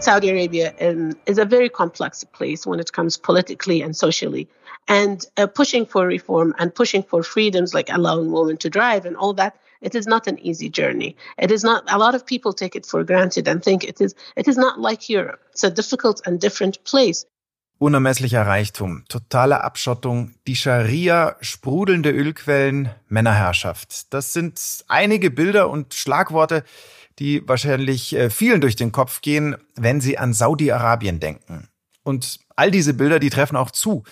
[0.00, 4.48] Saudi Arabia um, is a very complex place when it comes politically and socially.
[4.86, 9.16] And uh, pushing for reform and pushing for freedoms like allowing women to drive and
[9.16, 11.16] all that, it is not an easy journey.
[11.36, 11.84] It is not.
[11.92, 14.14] A lot of people take it for granted and think it is.
[14.36, 15.40] It is not like Europe.
[15.52, 17.26] It's a difficult and different place.
[17.80, 24.12] Unermesslicher Reichtum, totale Abschottung, die Scharia, sprudelnde Ölquellen, Männerherrschaft.
[24.12, 26.64] Das sind einige Bilder und Schlagworte,
[27.18, 31.68] die wahrscheinlich äh, vielen durch den Kopf gehen, wenn sie an Saudi-Arabien denken.
[32.02, 34.04] Und all diese Bilder, die treffen auch zu.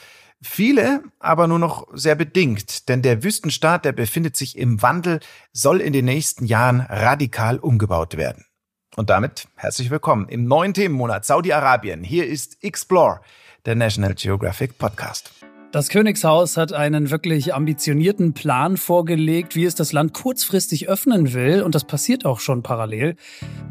[0.42, 5.20] Viele aber nur noch sehr bedingt, denn der Wüstenstaat, der befindet sich im Wandel,
[5.52, 8.44] soll in den nächsten Jahren radikal umgebaut werden.
[8.96, 12.04] Und damit herzlich willkommen im neuen Themenmonat Saudi-Arabien.
[12.04, 13.20] Hier ist Explore,
[13.64, 15.32] der National Geographic Podcast.
[15.76, 21.60] Das Königshaus hat einen wirklich ambitionierten Plan vorgelegt, wie es das Land kurzfristig öffnen will.
[21.60, 23.14] Und das passiert auch schon parallel.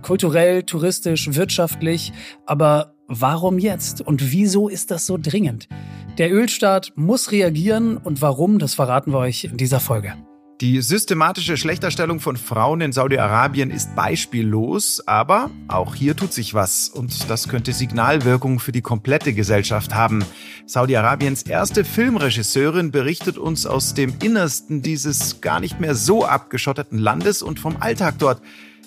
[0.03, 2.13] Kulturell, touristisch, wirtschaftlich.
[2.45, 4.01] Aber warum jetzt?
[4.01, 5.67] Und wieso ist das so dringend?
[6.19, 7.97] Der Ölstaat muss reagieren.
[7.97, 10.13] Und warum, das verraten wir euch in dieser Folge.
[10.61, 16.87] Die systematische Schlechterstellung von Frauen in Saudi-Arabien ist beispiellos, aber auch hier tut sich was
[16.87, 20.23] und das könnte Signalwirkung für die komplette Gesellschaft haben.
[20.65, 27.41] Saudi-Arabiens erste Filmregisseurin berichtet uns aus dem Innersten dieses gar nicht mehr so abgeschotteten Landes
[27.41, 28.41] und vom Alltag dort,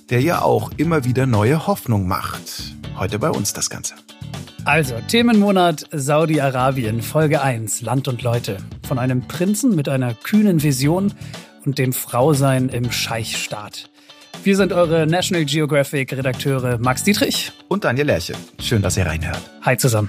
[0.08, 2.76] der ja auch immer wieder neue Hoffnung macht.
[2.96, 3.94] Heute bei uns das Ganze.
[4.64, 8.56] Also, Themenmonat Saudi-Arabien, Folge 1, Land und Leute.
[8.86, 11.12] Von einem Prinzen mit einer kühnen Vision
[11.64, 13.90] und dem Frausein im Scheichstaat.
[14.44, 18.34] Wir sind eure National Geographic Redakteure Max Dietrich und Daniel Lerche.
[18.60, 19.42] Schön, dass ihr reinhört.
[19.62, 20.08] Hi zusammen.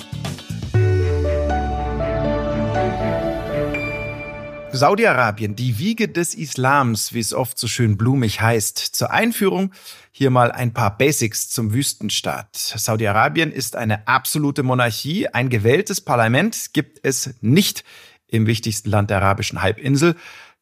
[4.71, 8.77] Saudi-Arabien, die Wiege des Islams, wie es oft so schön blumig heißt.
[8.77, 9.73] Zur Einführung
[10.11, 12.55] hier mal ein paar Basics zum Wüstenstaat.
[12.55, 15.27] Saudi-Arabien ist eine absolute Monarchie.
[15.27, 17.83] Ein gewähltes Parlament gibt es nicht
[18.27, 20.15] im wichtigsten Land der arabischen Halbinsel.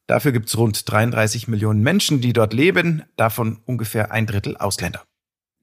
[0.07, 5.03] Dafür gibt es rund 33 Millionen Menschen, die dort leben, davon ungefähr ein Drittel Ausländer.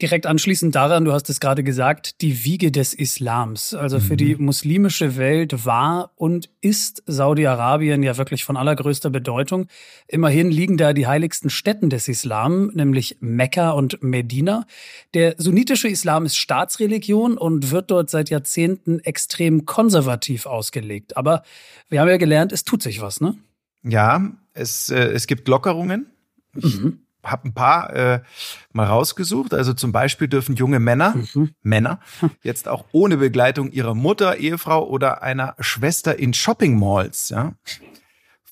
[0.02, 3.74] Direkt anschließend daran, du hast es gerade gesagt, die Wiege des Islams.
[3.74, 4.46] Also für die mhm.
[4.46, 9.68] muslimische Welt war und ist Saudi-Arabien ja wirklich von allergrößter Bedeutung.
[10.08, 14.66] Immerhin liegen da die heiligsten Städten des Islam, nämlich Mekka und Medina.
[15.14, 21.16] Der sunnitische Islam ist Staatsreligion und wird dort seit Jahrzehnten extrem konservativ ausgelegt.
[21.16, 21.44] Aber
[21.88, 23.36] wir haben ja gelernt, es tut sich was, ne?
[23.84, 26.10] Ja, es, äh, es gibt Lockerungen.
[26.56, 27.00] Ich mhm.
[27.22, 28.22] habe ein paar äh,
[28.72, 29.52] mal rausgesucht.
[29.52, 31.54] Also zum Beispiel dürfen junge Männer, mhm.
[31.62, 32.00] Männer,
[32.42, 37.28] jetzt auch ohne Begleitung ihrer Mutter, Ehefrau oder einer Schwester in Shopping-Malls.
[37.28, 37.54] Ja?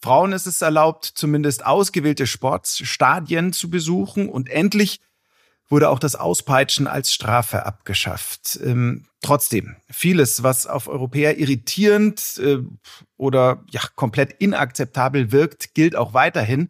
[0.03, 5.01] Frauen ist es erlaubt, zumindest ausgewählte Sportstadien zu besuchen und endlich
[5.73, 8.61] wurde auch das Auspeitschen als Strafe abgeschafft.
[8.63, 12.59] Ähm, trotzdem, vieles, was auf Europäer irritierend äh,
[13.17, 16.69] oder ja komplett inakzeptabel wirkt, gilt auch weiterhin.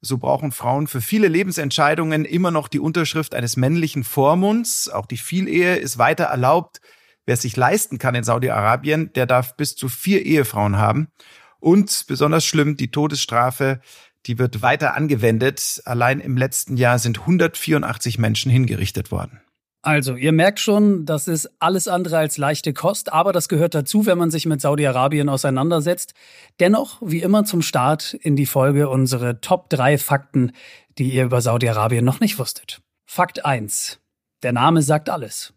[0.00, 4.88] So brauchen Frauen für viele Lebensentscheidungen immer noch die Unterschrift eines männlichen Vormunds.
[4.88, 6.80] Auch die Vielehe ist weiter erlaubt.
[7.24, 11.12] Wer es sich leisten kann in Saudi-Arabien, der darf bis zu vier Ehefrauen haben.
[11.60, 13.80] Und besonders schlimm, die Todesstrafe
[14.26, 15.82] die wird weiter angewendet.
[15.84, 19.40] Allein im letzten Jahr sind 184 Menschen hingerichtet worden.
[19.84, 24.06] Also, ihr merkt schon, das ist alles andere als leichte Kost, aber das gehört dazu,
[24.06, 26.14] wenn man sich mit Saudi-Arabien auseinandersetzt.
[26.60, 30.52] Dennoch, wie immer zum Start in die Folge unsere Top 3 Fakten,
[30.98, 32.80] die ihr über Saudi-Arabien noch nicht wusstet.
[33.06, 33.98] Fakt 1.
[34.44, 35.52] Der Name sagt alles.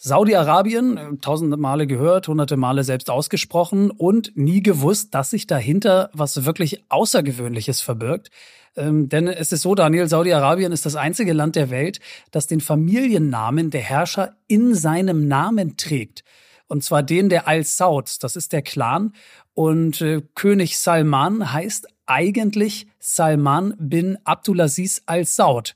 [0.00, 6.10] Saudi-Arabien, äh, tausende Male gehört, hunderte Male selbst ausgesprochen und nie gewusst, dass sich dahinter
[6.12, 8.30] was wirklich Außergewöhnliches verbirgt.
[8.76, 11.98] Ähm, denn es ist so, Daniel, Saudi-Arabien ist das einzige Land der Welt,
[12.30, 16.22] das den Familiennamen der Herrscher in seinem Namen trägt.
[16.68, 19.14] Und zwar den der Al-Saud, das ist der Clan.
[19.54, 25.74] Und äh, König Salman heißt eigentlich Salman bin Abdulaziz Al-Saud.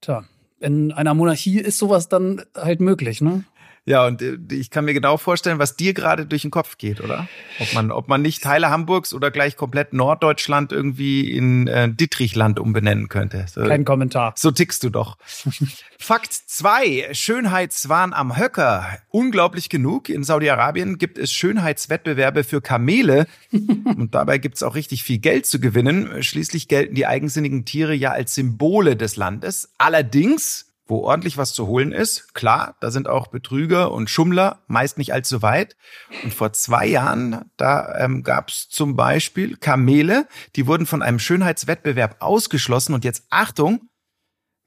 [0.00, 0.24] Tja,
[0.64, 3.44] in einer Monarchie ist sowas dann halt möglich, ne?
[3.86, 7.02] Ja, und äh, ich kann mir genau vorstellen, was dir gerade durch den Kopf geht,
[7.02, 7.28] oder?
[7.60, 12.58] Ob man, ob man nicht Teile Hamburgs oder gleich komplett Norddeutschland irgendwie in äh, Dittrichland
[12.58, 13.44] umbenennen könnte.
[13.52, 14.32] So, Kein Kommentar.
[14.36, 15.18] So tickst du doch.
[15.98, 18.86] Fakt zwei: Schönheitswahn am Höcker.
[19.10, 20.08] Unglaublich genug.
[20.08, 23.26] In Saudi-Arabien gibt es Schönheitswettbewerbe für Kamele.
[23.52, 26.22] und dabei gibt's auch richtig viel Geld zu gewinnen.
[26.22, 29.72] Schließlich gelten die eigensinnigen Tiere ja als Symbole des Landes.
[29.76, 32.34] Allerdings wo ordentlich was zu holen ist.
[32.34, 35.76] Klar, da sind auch Betrüger und Schummler, meist nicht allzu weit.
[36.22, 40.26] Und vor zwei Jahren, da ähm, gab es zum Beispiel Kamele,
[40.56, 42.94] die wurden von einem Schönheitswettbewerb ausgeschlossen.
[42.94, 43.88] Und jetzt Achtung,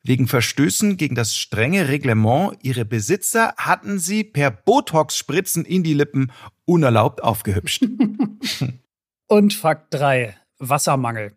[0.04, 6.32] Wegen Verstößen gegen das strenge Reglement ihre Besitzer hatten sie per Botox-Spritzen in die Lippen
[6.64, 7.86] unerlaubt aufgehübscht.
[9.28, 10.34] Und Fakt 3.
[10.60, 11.37] Wassermangel.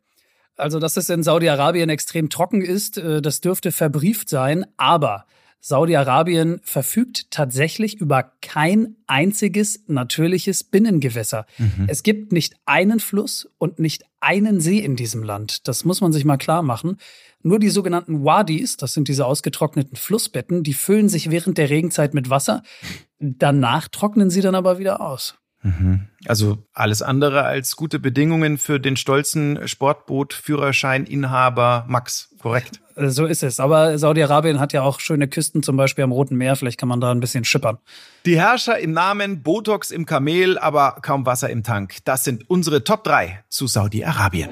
[0.61, 5.25] Also, dass es in Saudi-Arabien extrem trocken ist, äh, das dürfte verbrieft sein, aber
[5.61, 11.45] Saudi-Arabien verfügt tatsächlich über kein einziges natürliches Binnengewässer.
[11.59, 11.85] Mhm.
[11.87, 15.69] Es gibt nicht einen Fluss und nicht einen See in diesem Land.
[15.69, 16.97] Das muss man sich mal klar machen.
[17.43, 22.15] Nur die sogenannten Wadis, das sind diese ausgetrockneten Flussbetten, die füllen sich während der Regenzeit
[22.15, 22.63] mit Wasser.
[23.19, 25.35] Danach trocknen sie dann aber wieder aus.
[25.63, 26.09] Mhm.
[26.27, 32.81] Also alles andere als gute Bedingungen für den stolzen Sportboot-Führerscheininhaber Max, korrekt?
[32.97, 33.61] So ist es.
[33.61, 36.57] Aber Saudi-Arabien hat ja auch schöne Küsten, zum Beispiel am Roten Meer.
[36.57, 37.79] Vielleicht kann man da ein bisschen schippern.
[38.27, 41.97] Die Herrscher im Namen, Botox im Kamel, aber kaum Wasser im Tank.
[42.05, 44.51] Das sind unsere Top 3 zu Saudi-Arabien.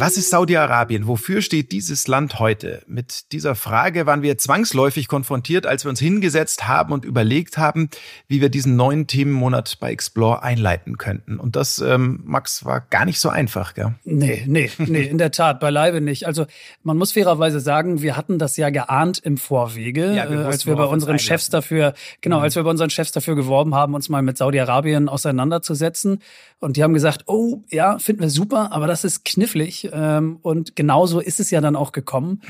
[0.00, 1.06] Was ist Saudi-Arabien?
[1.06, 2.82] Wofür steht dieses Land heute?
[2.86, 7.90] Mit dieser Frage waren wir zwangsläufig konfrontiert, als wir uns hingesetzt haben und überlegt haben,
[8.26, 11.38] wie wir diesen neuen Themenmonat bei Explore einleiten könnten.
[11.38, 13.94] Und das, ähm, Max, war gar nicht so einfach, gell?
[14.04, 16.26] Nee, nee, nee, in der Tat, beileibe nicht.
[16.26, 16.46] Also
[16.82, 20.76] man muss fairerweise sagen, wir hatten das ja geahnt im Vorwege, ja, äh, als wir
[20.76, 21.92] bei unseren Chefs dafür,
[22.22, 22.44] genau, mhm.
[22.44, 26.22] als wir bei unseren Chefs dafür geworben haben, uns mal mit Saudi-Arabien auseinanderzusetzen.
[26.58, 29.89] Und die haben gesagt, oh ja, finden wir super, aber das ist knifflig.
[29.92, 32.42] Ähm, und genauso ist es ja dann auch gekommen.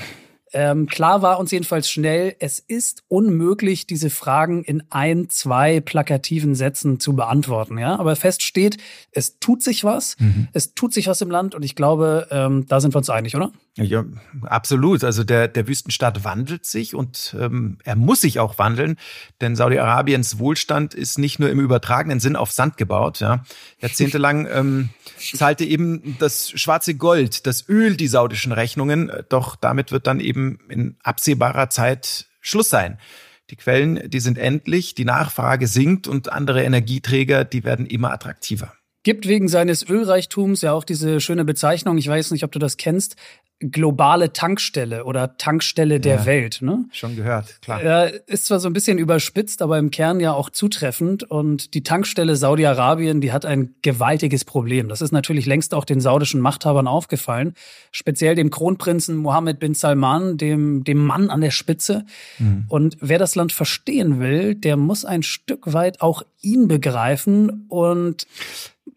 [0.52, 6.56] Ähm, klar war uns jedenfalls schnell, es ist unmöglich, diese Fragen in ein, zwei plakativen
[6.56, 7.78] Sätzen zu beantworten.
[7.78, 8.78] Ja, aber fest steht,
[9.12, 10.48] es tut sich was, mhm.
[10.52, 13.36] es tut sich was im Land und ich glaube, ähm, da sind wir uns einig,
[13.36, 13.52] oder?
[13.76, 14.04] Ja,
[14.42, 15.04] absolut.
[15.04, 18.96] Also der, der Wüstenstaat wandelt sich und ähm, er muss sich auch wandeln,
[19.40, 23.20] denn Saudi-Arabiens Wohlstand ist nicht nur im übertragenen Sinn auf Sand gebaut.
[23.20, 23.44] Ja.
[23.78, 24.88] Jahrzehntelang ähm,
[25.18, 30.58] zahlte eben das schwarze Gold, das Öl die saudischen Rechnungen, doch damit wird dann eben
[30.68, 32.98] in absehbarer Zeit Schluss sein.
[33.50, 38.72] Die Quellen, die sind endlich, die Nachfrage sinkt und andere Energieträger, die werden immer attraktiver
[39.02, 42.76] gibt wegen seines Ölreichtums ja auch diese schöne Bezeichnung, ich weiß nicht, ob du das
[42.76, 43.16] kennst,
[43.60, 46.62] globale Tankstelle oder Tankstelle der ja, Welt.
[46.62, 46.86] Ne?
[46.92, 47.82] Schon gehört, klar.
[47.82, 51.24] Äh, ist zwar so ein bisschen überspitzt, aber im Kern ja auch zutreffend.
[51.24, 54.88] Und die Tankstelle Saudi-Arabien, die hat ein gewaltiges Problem.
[54.88, 57.54] Das ist natürlich längst auch den saudischen Machthabern aufgefallen.
[57.92, 62.06] Speziell dem Kronprinzen Mohammed bin Salman, dem, dem Mann an der Spitze.
[62.38, 62.64] Mhm.
[62.68, 67.66] Und wer das Land verstehen will, der muss ein Stück weit auch ihn begreifen.
[67.68, 68.26] Und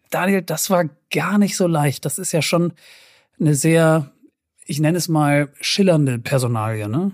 [0.08, 2.06] Daniel, das war gar nicht so leicht.
[2.06, 2.72] Das ist ja schon
[3.38, 4.10] eine sehr
[4.64, 7.12] ich nenne es mal schillernde Personalie, ne?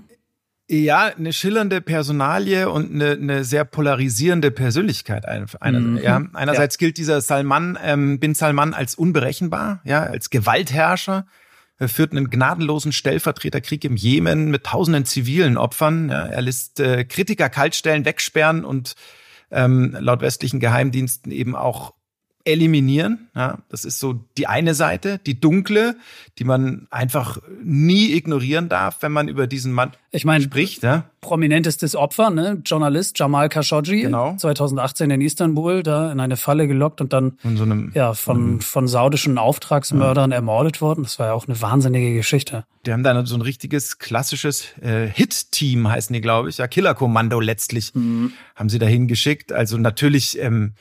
[0.72, 5.26] Ja, eine schillernde Personalie und eine, eine sehr polarisierende Persönlichkeit.
[5.26, 5.96] Einer, mhm.
[5.96, 6.22] ja.
[6.32, 6.78] Einerseits ja.
[6.78, 11.26] gilt dieser Salman, ähm, bin Salman als unberechenbar, ja, als Gewaltherrscher.
[11.78, 16.08] Er führt einen gnadenlosen Stellvertreterkrieg im Jemen mit tausenden zivilen Opfern.
[16.08, 16.26] Ja.
[16.26, 18.94] Er lässt äh, Kritiker kaltstellen, wegsperren und
[19.50, 21.94] ähm, laut westlichen Geheimdiensten eben auch
[22.44, 23.28] eliminieren.
[23.34, 25.96] Ja, das ist so die eine Seite, die dunkle,
[26.38, 30.82] die man einfach nie ignorieren darf, wenn man über diesen Mann ich meine, spricht.
[30.82, 31.04] Ja?
[31.20, 32.60] Prominentestes Opfer, ne?
[32.64, 34.34] Journalist Jamal Khashoggi, genau.
[34.36, 38.88] 2018 in Istanbul, da in eine Falle gelockt und dann so einem, ja, von, von
[38.88, 40.36] saudischen Auftragsmördern ja.
[40.36, 41.04] ermordet worden.
[41.04, 42.64] Das war ja auch eine wahnsinnige Geschichte.
[42.86, 47.38] Die haben dann so ein richtiges klassisches äh, Hit-Team, heißen die, glaube ich, ja, Killerkommando
[47.38, 48.32] letztlich, mhm.
[48.56, 49.52] haben sie dahin geschickt.
[49.52, 50.72] Also natürlich ähm,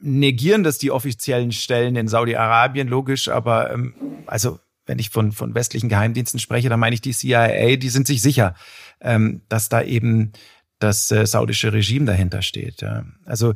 [0.00, 3.94] negieren das die offiziellen Stellen in Saudi-Arabien, logisch, aber ähm,
[4.26, 8.06] also wenn ich von, von westlichen Geheimdiensten spreche, dann meine ich die CIA, die sind
[8.06, 8.54] sich sicher,
[9.00, 10.32] ähm, dass da eben
[10.78, 12.80] das äh, saudische Regime dahinter steht.
[12.80, 13.04] Ja.
[13.24, 13.54] Also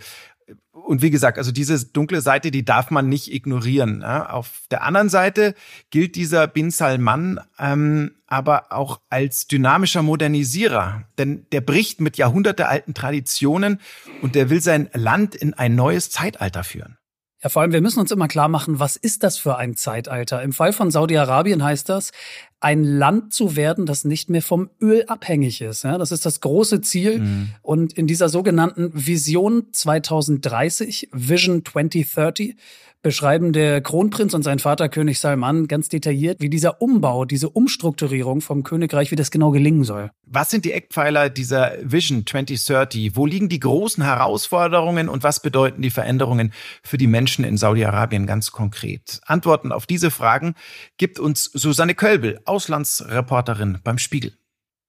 [0.85, 4.01] und wie gesagt, also diese dunkle Seite, die darf man nicht ignorieren.
[4.03, 4.31] Ja.
[4.31, 5.55] Auf der anderen Seite
[5.91, 12.95] gilt dieser Bin Salman ähm, aber auch als dynamischer Modernisierer, denn der bricht mit jahrhundertealten
[12.95, 13.81] Traditionen
[14.23, 16.97] und der will sein Land in ein neues Zeitalter führen.
[17.43, 20.43] Ja, vor allem, wir müssen uns immer klar machen, was ist das für ein Zeitalter?
[20.43, 22.13] Im Fall von Saudi-Arabien heißt das,
[22.61, 25.83] ein Land zu werden, das nicht mehr vom Öl abhängig ist.
[25.83, 27.19] Ja, das ist das große Ziel.
[27.19, 27.49] Mhm.
[27.61, 32.57] Und in dieser sogenannten Vision 2030, Vision 2030,
[33.03, 38.41] beschreiben der Kronprinz und sein Vater König Salman ganz detailliert, wie dieser Umbau, diese Umstrukturierung
[38.41, 40.11] vom Königreich, wie das genau gelingen soll.
[40.25, 43.17] Was sind die Eckpfeiler dieser Vision 2030?
[43.17, 48.27] Wo liegen die großen Herausforderungen und was bedeuten die Veränderungen für die Menschen in Saudi-Arabien
[48.27, 49.21] ganz konkret?
[49.27, 50.55] Antworten auf diese Fragen
[50.97, 54.33] gibt uns Susanne Kölbel, Auslandsreporterin beim Spiegel.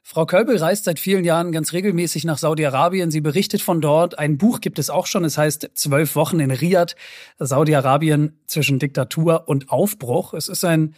[0.05, 3.09] Frau Kölbel reist seit vielen Jahren ganz regelmäßig nach Saudi-Arabien.
[3.09, 4.19] Sie berichtet von dort.
[4.19, 5.23] Ein Buch gibt es auch schon.
[5.23, 6.95] Es heißt Zwölf Wochen in Riyadh.
[7.39, 10.33] Saudi-Arabien zwischen Diktatur und Aufbruch.
[10.33, 10.95] Es ist ein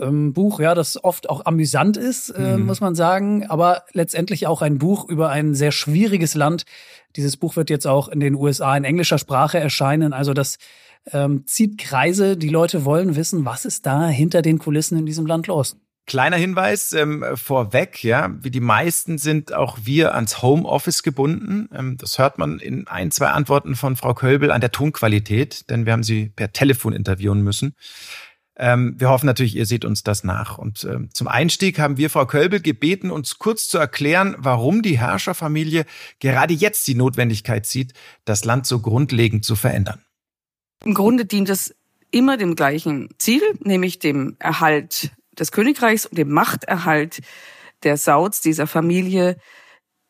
[0.00, 2.66] ähm, Buch, ja, das oft auch amüsant ist, äh, mhm.
[2.66, 6.64] muss man sagen, aber letztendlich auch ein Buch über ein sehr schwieriges Land.
[7.16, 10.12] Dieses Buch wird jetzt auch in den USA in englischer Sprache erscheinen.
[10.12, 10.58] Also das
[11.12, 12.36] ähm, zieht Kreise.
[12.36, 15.76] Die Leute wollen wissen, was ist da hinter den Kulissen in diesem Land los.
[16.08, 21.68] Kleiner Hinweis ähm, vorweg, ja, wie die meisten sind auch wir ans Homeoffice gebunden.
[21.70, 25.84] Ähm, das hört man in ein, zwei Antworten von Frau Kölbel an der Tonqualität, denn
[25.84, 27.74] wir haben sie per Telefon interviewen müssen.
[28.56, 30.56] Ähm, wir hoffen natürlich, ihr seht uns das nach.
[30.56, 34.98] Und ähm, zum Einstieg haben wir Frau Kölbel gebeten, uns kurz zu erklären, warum die
[34.98, 35.84] Herrscherfamilie
[36.20, 37.92] gerade jetzt die Notwendigkeit sieht,
[38.24, 40.00] das Land so grundlegend zu verändern.
[40.86, 41.74] Im Grunde dient es
[42.10, 47.20] immer dem gleichen Ziel, nämlich dem Erhalt des Königreichs und dem Machterhalt
[47.82, 49.36] der Sauds dieser Familie,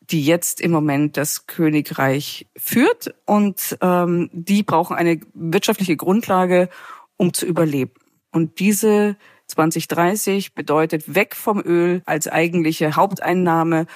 [0.01, 3.15] die jetzt im Moment das Königreich führt.
[3.27, 6.69] Und ähm, die brauchen eine wirtschaftliche Grundlage,
[7.17, 7.93] um zu überleben.
[8.33, 9.17] Und diese
[9.49, 13.87] 2030 bedeutet weg vom Öl als eigentliche Haupteinnahme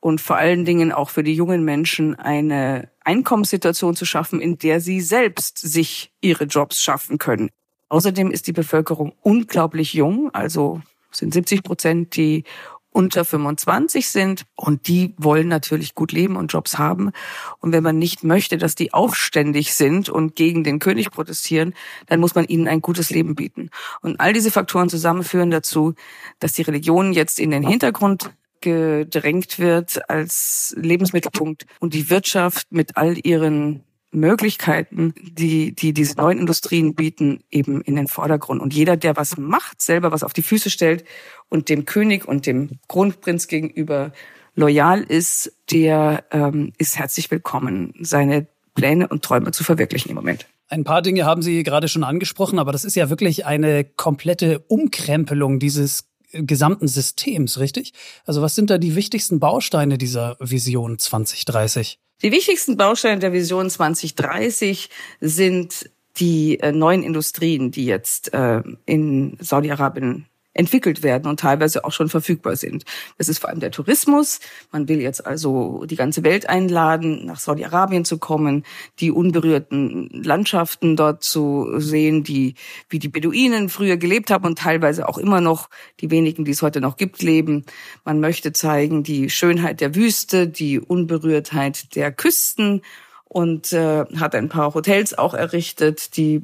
[0.00, 4.80] und vor allen Dingen auch für die jungen Menschen eine Einkommenssituation zu schaffen, in der
[4.80, 7.50] sie selbst sich ihre Jobs schaffen können.
[7.88, 10.80] Außerdem ist die Bevölkerung unglaublich jung, also
[11.10, 12.44] sind 70 Prozent, die
[12.90, 17.12] unter 25 sind und die wollen natürlich gut leben und Jobs haben.
[17.60, 21.74] Und wenn man nicht möchte, dass die aufständig sind und gegen den König protestieren,
[22.06, 23.70] dann muss man ihnen ein gutes Leben bieten.
[24.00, 25.94] Und all diese Faktoren zusammenführen dazu,
[26.40, 28.30] dass die Religion jetzt in den Hintergrund
[28.60, 36.38] gedrängt wird als Lebensmittelpunkt und die Wirtschaft mit all ihren Möglichkeiten, die, die diese neuen
[36.38, 38.60] Industrien bieten, eben in den Vordergrund.
[38.60, 41.04] Und jeder, der was macht, selber was auf die Füße stellt
[41.48, 44.12] und dem König und dem Kronprinz gegenüber
[44.54, 50.46] loyal ist, der ähm, ist herzlich willkommen, seine Pläne und Träume zu verwirklichen im Moment.
[50.68, 54.58] Ein paar Dinge haben Sie gerade schon angesprochen, aber das ist ja wirklich eine komplette
[54.68, 57.94] Umkrempelung dieses gesamten Systems, richtig?
[58.26, 61.98] Also was sind da die wichtigsten Bausteine dieser Vision 2030?
[62.22, 69.36] Die wichtigsten Bausteine der Vision 2030 sind die äh, neuen Industrien, die jetzt äh, in
[69.40, 70.26] Saudi-Arabien
[70.58, 72.84] entwickelt werden und teilweise auch schon verfügbar sind.
[73.16, 74.40] Das ist vor allem der Tourismus.
[74.72, 78.64] Man will jetzt also die ganze Welt einladen, nach Saudi-Arabien zu kommen,
[78.98, 82.54] die unberührten Landschaften dort zu sehen, die,
[82.88, 86.60] wie die Beduinen früher gelebt haben und teilweise auch immer noch die wenigen, die es
[86.60, 87.64] heute noch gibt, leben.
[88.04, 92.82] Man möchte zeigen die Schönheit der Wüste, die Unberührtheit der Küsten
[93.24, 96.42] und äh, hat ein paar Hotels auch errichtet, die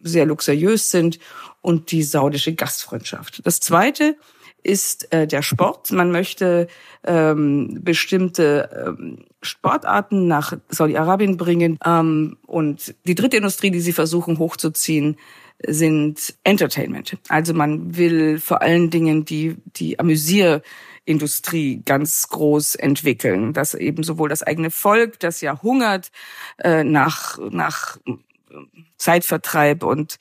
[0.00, 1.18] sehr luxuriös sind
[1.62, 3.40] und die saudische Gastfreundschaft.
[3.46, 4.16] Das zweite
[4.62, 5.90] ist äh, der Sport.
[5.90, 6.68] Man möchte
[7.04, 11.78] ähm, bestimmte ähm, Sportarten nach Saudi-Arabien bringen.
[11.84, 15.16] Ähm, und die dritte Industrie, die sie versuchen hochzuziehen,
[15.64, 17.16] sind Entertainment.
[17.28, 24.28] Also man will vor allen Dingen die, die Amüsierindustrie ganz groß entwickeln, dass eben sowohl
[24.28, 26.10] das eigene Volk, das ja hungert
[26.58, 27.98] äh, nach, nach
[28.96, 30.18] Zeitvertreib und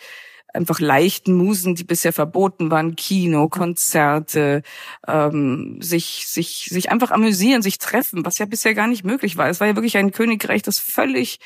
[0.54, 4.64] einfach leichten Musen, die bisher verboten waren, Kino, Konzerte,
[5.08, 9.50] ähm, sich, sich, sich einfach amüsieren, sich treffen, was ja bisher gar nicht möglich war.
[9.50, 11.40] Es war ja wirklich ein Königreich, das völlig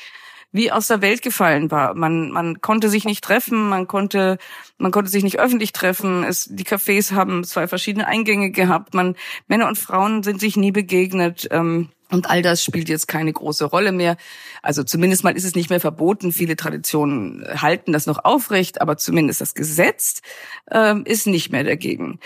[0.56, 1.94] wie aus der Welt gefallen war.
[1.94, 4.38] Man, man konnte sich nicht treffen, man konnte,
[4.78, 6.24] man konnte sich nicht öffentlich treffen.
[6.24, 8.94] Es, die Cafés haben zwei verschiedene Eingänge gehabt.
[8.94, 9.16] Man,
[9.48, 11.48] Männer und Frauen sind sich nie begegnet.
[11.50, 14.16] Ähm, und all das spielt jetzt keine große Rolle mehr.
[14.62, 16.32] Also zumindest mal ist es nicht mehr verboten.
[16.32, 20.22] Viele Traditionen halten das noch aufrecht, aber zumindest das Gesetz
[20.70, 22.20] ähm, ist nicht mehr dagegen.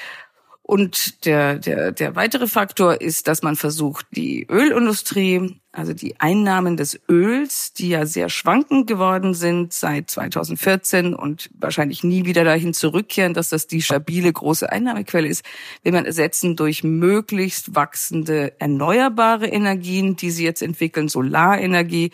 [0.71, 6.77] Und der, der, der weitere Faktor ist, dass man versucht, die Ölindustrie, also die Einnahmen
[6.77, 12.73] des Öls, die ja sehr schwankend geworden sind seit 2014 und wahrscheinlich nie wieder dahin
[12.73, 15.45] zurückkehren, dass das die stabile große Einnahmequelle ist,
[15.83, 22.13] will man ersetzen durch möglichst wachsende erneuerbare Energien, die sie jetzt entwickeln, Solarenergie.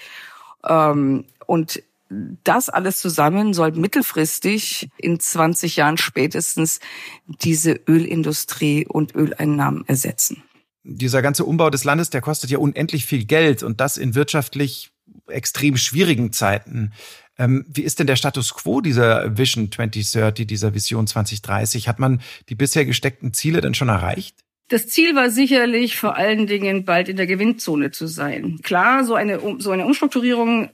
[0.67, 6.81] Ähm, und das alles zusammen soll mittelfristig in 20 Jahren spätestens
[7.27, 10.43] diese Ölindustrie und Öleinnahmen ersetzen.
[10.85, 14.93] Dieser ganze Umbau des Landes, der kostet ja unendlich viel Geld und das in wirtschaftlich
[15.27, 16.93] extrem schwierigen Zeiten.
[17.39, 21.89] Ähm, wie ist denn der Status quo dieser Vision 2030, dieser Vision 2030?
[21.89, 24.39] Hat man die bisher gesteckten Ziele denn schon erreicht?
[24.69, 28.59] Das Ziel war sicherlich vor allen Dingen bald in der Gewinnzone zu sein.
[28.63, 30.71] Klar, so eine, so eine Umstrukturierung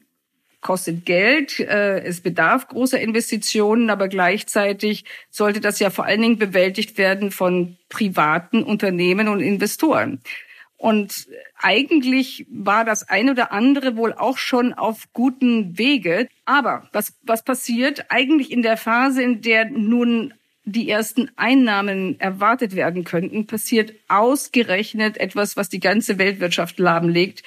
[0.62, 6.38] kostet Geld, äh, es bedarf großer Investitionen, aber gleichzeitig sollte das ja vor allen Dingen
[6.38, 10.20] bewältigt werden von privaten Unternehmen und Investoren.
[10.78, 11.28] Und
[11.60, 16.28] eigentlich war das ein oder andere wohl auch schon auf guten Wege.
[16.44, 22.74] Aber was, was passiert eigentlich in der Phase, in der nun die ersten Einnahmen erwartet
[22.74, 27.42] werden könnten, passiert ausgerechnet etwas, was die ganze Weltwirtschaft lahmlegt,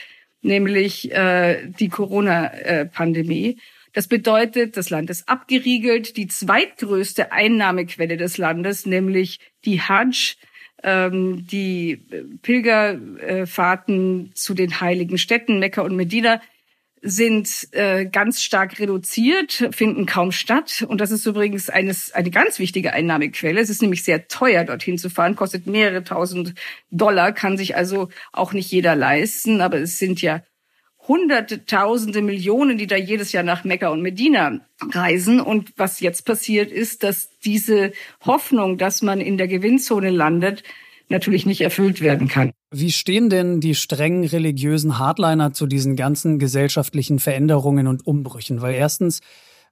[0.46, 3.58] nämlich äh, die Corona-Pandemie.
[3.94, 6.18] Das bedeutet, das Land ist abgeriegelt.
[6.18, 10.36] Die zweitgrößte Einnahmequelle des Landes, nämlich die Hajj,
[10.84, 12.02] ähm, die
[12.42, 16.42] Pilgerfahrten zu den heiligen Städten Mekka und Medina,
[17.08, 20.84] sind äh, ganz stark reduziert, finden kaum statt.
[20.88, 23.62] Und das ist übrigens eines, eine ganz wichtige Einnahmequelle.
[23.62, 26.56] Es ist nämlich sehr teuer, dorthin zu fahren, kostet mehrere tausend
[26.90, 29.62] Dollar, kann sich also auch nicht jeder leisten.
[29.62, 30.42] Aber es sind ja
[31.08, 35.40] hunderte, tausende Millionen, die da jedes Jahr nach Mekka und Medina reisen.
[35.40, 37.92] Und was jetzt passiert ist, dass diese
[38.26, 40.64] Hoffnung, dass man in der Gewinnzone landet,
[41.08, 42.52] natürlich nicht erfüllt werden kann.
[42.78, 48.62] Wie stehen denn die strengen religiösen Hardliner zu diesen ganzen gesellschaftlichen Veränderungen und Umbrüchen?
[48.62, 49.22] Weil erstens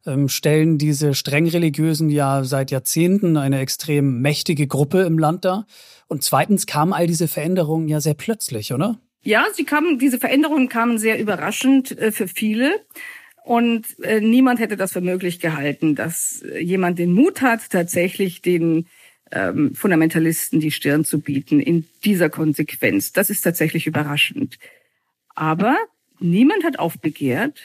[0.05, 5.67] ähm, stellen diese streng religiösen ja seit Jahrzehnten eine extrem mächtige Gruppe im Land dar.
[6.07, 8.98] Und zweitens kamen all diese Veränderungen ja sehr plötzlich, oder?
[9.22, 12.72] Ja, sie kamen, diese Veränderungen kamen sehr überraschend äh, für viele.
[13.43, 18.88] Und äh, niemand hätte das für möglich gehalten, dass jemand den Mut hat, tatsächlich den
[19.34, 23.12] ähm, Fundamentalisten die Stirn zu bieten in dieser Konsequenz.
[23.12, 24.60] Das ist tatsächlich überraschend.
[25.36, 25.78] Aber
[26.20, 27.60] niemand hat aufbegehrt.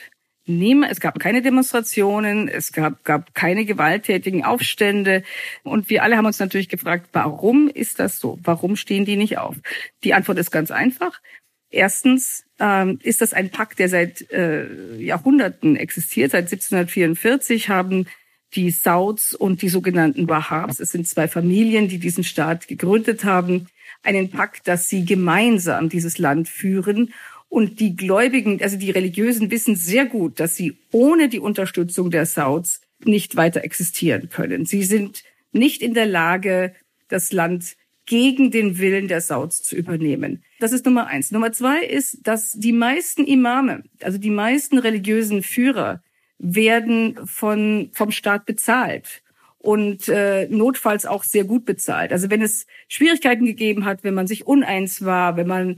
[0.45, 5.23] Niemand, es gab keine Demonstrationen, es gab, gab keine gewalttätigen Aufstände.
[5.63, 8.39] Und wir alle haben uns natürlich gefragt, warum ist das so?
[8.43, 9.55] Warum stehen die nicht auf?
[10.03, 11.21] Die Antwort ist ganz einfach.
[11.69, 16.31] Erstens ähm, ist das ein Pakt, der seit äh, Jahrhunderten existiert.
[16.31, 18.07] Seit 1744 haben
[18.55, 20.79] die Sauds und die sogenannten Wahhabs.
[20.79, 23.67] Es sind zwei Familien, die diesen Staat gegründet haben.
[24.03, 27.13] Einen Pakt, dass sie gemeinsam dieses Land führen.
[27.47, 32.25] Und die Gläubigen, also die Religiösen wissen sehr gut, dass sie ohne die Unterstützung der
[32.25, 34.65] Sauds nicht weiter existieren können.
[34.65, 36.75] Sie sind nicht in der Lage,
[37.07, 37.75] das Land
[38.05, 40.43] gegen den Willen der Sauds zu übernehmen.
[40.59, 41.31] Das ist Nummer eins.
[41.31, 46.01] Nummer zwei ist, dass die meisten Imame, also die meisten religiösen Führer,
[46.39, 49.21] werden von, vom Staat bezahlt
[49.59, 52.11] und äh, notfalls auch sehr gut bezahlt.
[52.11, 55.75] Also wenn es Schwierigkeiten gegeben hat, wenn man sich uneins war, wenn man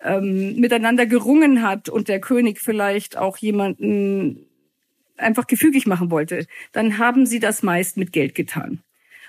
[0.00, 4.46] ähm, miteinander gerungen hat und der König vielleicht auch jemanden
[5.16, 8.82] einfach gefügig machen wollte, dann haben sie das meist mit Geld getan.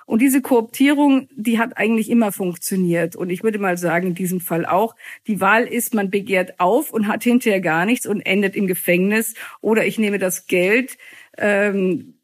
[0.06, 3.16] Und diese Kooptierung, die hat eigentlich immer funktioniert.
[3.16, 4.96] Und ich würde mal sagen, in diesem Fall auch.
[5.28, 9.36] Die Wahl ist, man begehrt auf und hat hinterher gar nichts und endet im Gefängnis.
[9.62, 10.98] Oder ich nehme das Geld,
[11.38, 12.16] ähm,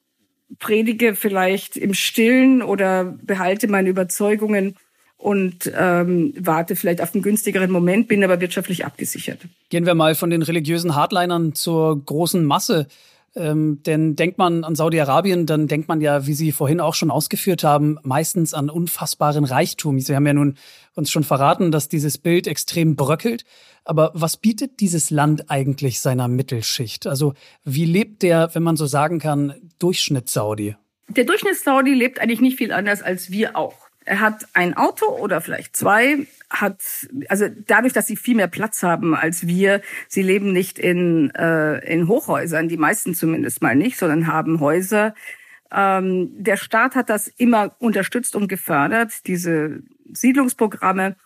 [0.60, 4.76] predige vielleicht im Stillen oder behalte meine Überzeugungen
[5.18, 9.40] und ähm, warte vielleicht auf einen günstigeren Moment, bin aber wirtschaftlich abgesichert.
[9.70, 12.88] Gehen wir mal von den religiösen Hardlinern zur großen Masse.
[13.36, 17.12] Ähm, denn denkt man an Saudi-Arabien, dann denkt man ja, wie Sie vorhin auch schon
[17.12, 20.00] ausgeführt haben, meistens an unfassbaren Reichtum.
[20.00, 20.56] Sie haben ja nun
[20.96, 23.46] uns schon verraten, dass dieses Bild extrem bröckelt.
[23.84, 27.08] Aber was bietet dieses Land eigentlich seiner Mittelschicht?
[27.08, 30.76] Also wie lebt der, wenn man so sagen kann, Durchschnitts-Saudi?
[31.10, 33.87] Der Durchschnitts-Saudi lebt eigentlich nicht viel anders als wir auch.
[34.08, 36.82] Er hat ein Auto oder vielleicht zwei, hat
[37.28, 41.80] also dadurch, dass sie viel mehr Platz haben als wir, sie leben nicht in äh,
[41.80, 45.13] in Hochhäusern, die meisten zumindest mal nicht, sondern haben Häuser.
[45.74, 51.17] Ähm, der Staat hat das immer unterstützt und gefördert, diese Siedlungsprogramme.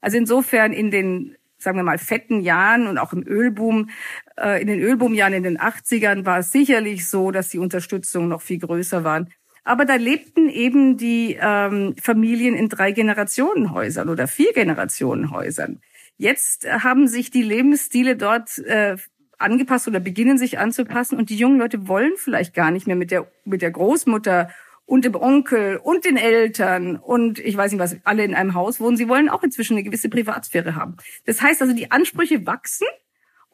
[0.00, 3.90] Also insofern in den sagen wir mal, fetten Jahren und auch im Ölboom,
[4.40, 8.42] äh, in den Ölboomjahren in den 80ern war es sicherlich so, dass die Unterstützung noch
[8.42, 9.28] viel größer waren.
[9.64, 15.80] Aber da lebten eben die ähm, Familien in drei Generationenhäusern oder vier Generationenhäusern.
[16.16, 18.96] Jetzt haben sich die Lebensstile dort äh,
[19.38, 23.10] angepasst oder beginnen sich anzupassen und die jungen Leute wollen vielleicht gar nicht mehr mit
[23.10, 24.50] der mit der Großmutter
[24.84, 28.80] und dem Onkel und den Eltern und ich weiß nicht was alle in einem Haus
[28.80, 28.96] wohnen.
[28.96, 30.96] Sie wollen auch inzwischen eine gewisse Privatsphäre haben.
[31.24, 32.86] Das heißt also, die Ansprüche wachsen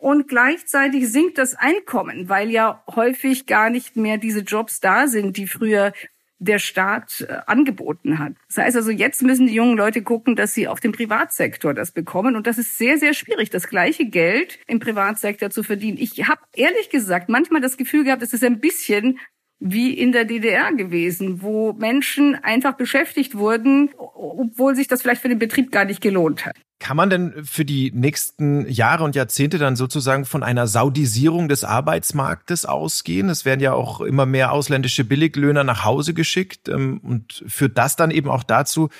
[0.05, 5.39] und gleichzeitig sinkt das Einkommen, weil ja häufig gar nicht mehr diese Jobs da sind,
[5.39, 5.95] die früher
[6.39, 8.35] der Staat äh, angeboten hat.
[8.49, 11.91] Das heißt also, jetzt müssen die jungen Leute gucken, dass sie auf dem Privatsektor das
[11.91, 12.37] bekommen.
[12.37, 15.97] Und das ist sehr, sehr schwierig, das gleiche Geld im Privatsektor zu verdienen.
[15.99, 19.19] Ich habe ehrlich gesagt manchmal das Gefühl gehabt, es ist ein bisschen
[19.61, 25.29] wie in der DDR gewesen, wo Menschen einfach beschäftigt wurden, obwohl sich das vielleicht für
[25.29, 26.57] den Betrieb gar nicht gelohnt hat.
[26.81, 31.65] Kann man denn für die nächsten Jahre und Jahrzehnte dann sozusagen von einer Saudisierung des
[31.65, 33.31] Arbeitsmarktes ausgehen?
[33.31, 37.97] Es werden ja auch immer mehr ausländische Billiglöhner nach Hause geschickt ähm, und führt das
[37.97, 38.91] dann eben auch dazu,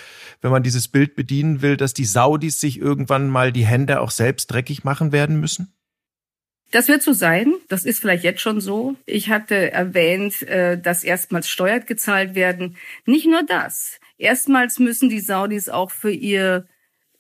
[0.41, 4.13] wenn man dieses Bild bedienen will, dass die Saudis sich irgendwann mal die Hände auch
[4.13, 5.75] selbst dreckig machen werden müssen?
[6.75, 7.55] Das wird so sein.
[7.69, 8.97] Das ist vielleicht jetzt schon so.
[9.07, 12.77] Ich hatte erwähnt, äh, dass erstmals Steuern gezahlt werden.
[13.07, 14.01] Nicht nur das.
[14.19, 16.67] Erstmals müssen die Saudis auch für ihr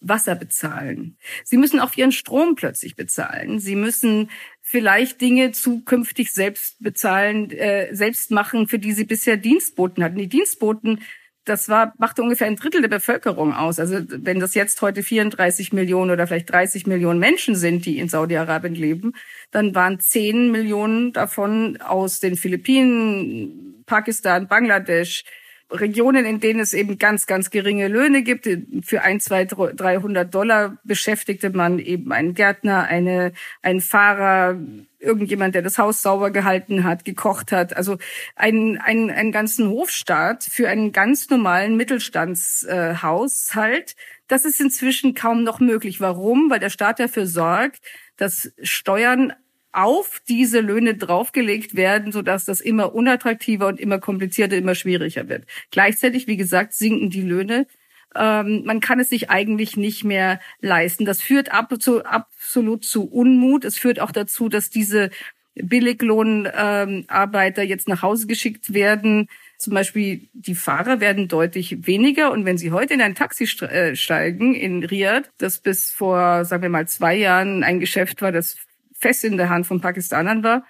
[0.01, 1.17] Wasser bezahlen.
[1.45, 3.61] Sie müssen auch ihren Strom plötzlich bezahlen.
[3.61, 4.29] Sie müssen
[4.61, 10.19] vielleicht Dinge zukünftig selbst bezahlen, äh, selbst machen, für die sie bisher Dienstboten hatten.
[10.19, 11.01] Die Dienstboten
[11.45, 13.79] das war, machte ungefähr ein Drittel der Bevölkerung aus.
[13.79, 18.09] Also wenn das jetzt heute 34 Millionen oder vielleicht 30 Millionen Menschen sind, die in
[18.09, 19.13] Saudi-Arabien leben,
[19.51, 25.25] dann waren 10 Millionen davon aus den Philippinen, Pakistan, Bangladesch,
[25.71, 28.49] Regionen, in denen es eben ganz, ganz geringe Löhne gibt.
[28.85, 34.59] Für ein, zwei, 300 Dollar beschäftigte man eben einen Gärtner, eine, einen Fahrer,
[35.01, 37.77] irgendjemand, der das Haus sauber gehalten hat, gekocht hat.
[37.77, 37.99] Also
[38.37, 43.97] einen, einen, einen ganzen Hofstaat für einen ganz normalen Mittelstandshaushalt.
[44.29, 46.01] Das ist inzwischen kaum noch möglich.
[46.01, 46.51] Warum?
[46.51, 47.81] Weil der Staat dafür sorgt,
[48.17, 49.33] dass Steuern
[49.75, 55.45] auf diese Löhne draufgelegt werden, sodass das immer unattraktiver und immer komplizierter, immer schwieriger wird.
[55.71, 57.67] Gleichzeitig, wie gesagt, sinken die Löhne.
[58.15, 61.05] Ähm, man kann es sich eigentlich nicht mehr leisten.
[61.05, 63.65] Das führt ab zu, absolut zu Unmut.
[63.65, 65.11] Es führt auch dazu, dass diese
[65.57, 69.29] Billiglohnarbeiter ähm, jetzt nach Hause geschickt werden.
[69.59, 72.33] Zum Beispiel die Fahrer werden deutlich weniger.
[72.33, 76.63] Und wenn Sie heute in ein Taxi äh, steigen in Riyadh, das bis vor, sagen
[76.63, 78.57] wir mal, zwei Jahren ein Geschäft war, das
[79.05, 80.65] fest in der Hand von Pakistanern war,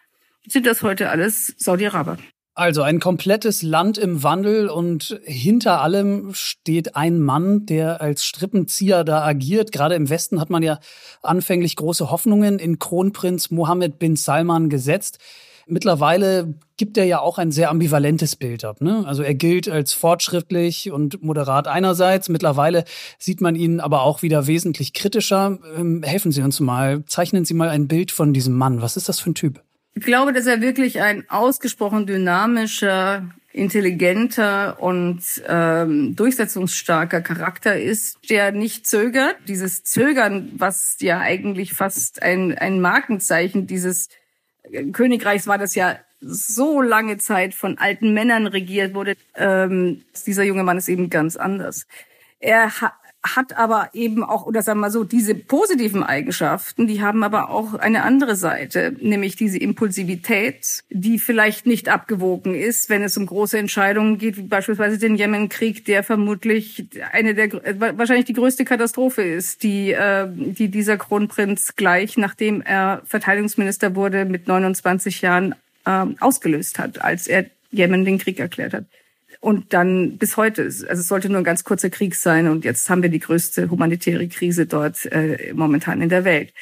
[0.49, 2.19] sind das heute alles Saudi-Araber.
[2.57, 9.05] Also ein komplettes Land im Wandel und hinter allem steht ein Mann, der als Strippenzieher
[9.05, 9.71] da agiert.
[9.71, 10.81] Gerade im Westen hat man ja
[11.23, 15.19] anfänglich große Hoffnungen in Kronprinz Mohammed bin Salman gesetzt.
[15.67, 18.81] Mittlerweile gibt er ja auch ein sehr ambivalentes Bild ab.
[18.81, 19.05] Ne?
[19.07, 22.29] Also er gilt als fortschrittlich und moderat einerseits.
[22.29, 22.85] Mittlerweile
[23.19, 25.59] sieht man ihn aber auch wieder wesentlich kritischer.
[25.77, 28.83] Ähm, helfen Sie uns mal, zeichnen Sie mal ein Bild von diesem Mann.
[28.83, 29.63] Was ist das für ein Typ?
[29.95, 38.51] Ich glaube, dass er wirklich ein ausgesprochen dynamischer, intelligenter und ähm, durchsetzungsstarker Charakter ist, der
[38.51, 39.37] nicht zögert.
[39.47, 44.09] Dieses Zögern, was ja eigentlich fast ein, ein Markenzeichen dieses
[44.93, 49.17] Königreichs war das ja so lange Zeit von alten Männern regiert wurde.
[49.37, 51.87] Ähm, dieser junge Mann ist eben ganz anders.
[52.41, 52.73] Er
[53.25, 57.49] hat aber eben auch, oder sagen wir mal so, diese positiven Eigenschaften, die haben aber
[57.49, 63.25] auch eine andere Seite, nämlich diese Impulsivität, die vielleicht nicht abgewogen ist, wenn es um
[63.25, 67.51] große Entscheidungen geht, wie beispielsweise den Jemenkrieg, der vermutlich eine der,
[67.97, 74.27] wahrscheinlich die größte Katastrophe ist, die, äh, die dieser Kronprinz gleich, nachdem er Verteidigungsminister wurde,
[74.27, 75.55] mit 29 Jahren
[75.87, 78.85] äh, ausgelöst hat, als er Jemen den Krieg erklärt hat
[79.45, 80.63] und dann bis heute.
[80.63, 83.69] Also es sollte nur ein ganz kurzer Krieg sein und jetzt haben wir die größte
[83.69, 86.55] humanitäre Krise dort äh, momentan in der Welt.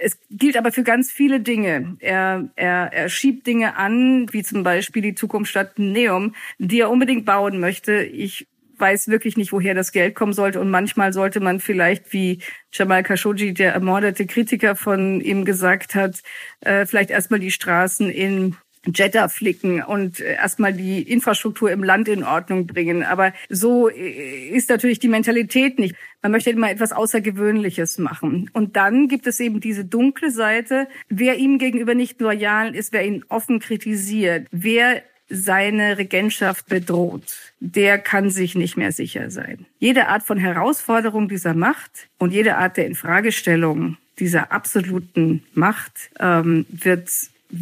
[0.00, 1.96] Es gilt aber für ganz viele Dinge.
[2.00, 7.24] Er, er, er schiebt Dinge an, wie zum Beispiel die Zukunftsstadt Neum, die er unbedingt
[7.24, 8.02] bauen möchte.
[8.02, 10.60] Ich weiß wirklich nicht, woher das Geld kommen sollte.
[10.60, 16.20] Und manchmal sollte man vielleicht, wie Jamal Khashoggi, der ermordete Kritiker von ihm gesagt hat,
[16.60, 18.56] äh, vielleicht erstmal die Straßen in
[18.92, 23.02] Jeddah flicken und äh, erstmal die Infrastruktur im Land in Ordnung bringen.
[23.02, 25.94] Aber so äh, ist natürlich die Mentalität nicht.
[26.22, 28.50] Man möchte immer etwas Außergewöhnliches machen.
[28.52, 30.88] Und dann gibt es eben diese dunkle Seite.
[31.08, 37.98] Wer ihm gegenüber nicht loyal ist, wer ihn offen kritisiert, wer seine Regentschaft bedroht, der
[37.98, 39.66] kann sich nicht mehr sicher sein.
[39.78, 46.66] Jede Art von Herausforderung dieser Macht und jede Art der Infragestellung dieser absoluten Macht ähm,
[46.68, 47.10] wird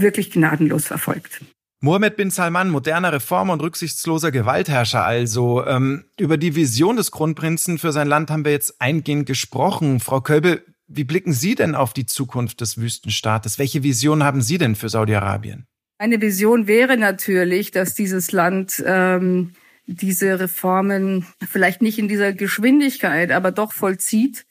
[0.00, 1.40] wirklich gnadenlos verfolgt.
[1.80, 5.66] Mohammed bin Salman, moderner Reformer und rücksichtsloser Gewaltherrscher also.
[5.66, 9.98] Ähm, über die Vision des Kronprinzen für sein Land haben wir jetzt eingehend gesprochen.
[9.98, 13.58] Frau Kölbel, wie blicken Sie denn auf die Zukunft des Wüstenstaates?
[13.58, 15.66] Welche Vision haben Sie denn für Saudi-Arabien?
[15.98, 19.52] Eine Vision wäre natürlich, dass dieses Land ähm,
[19.86, 24.44] diese Reformen vielleicht nicht in dieser Geschwindigkeit, aber doch vollzieht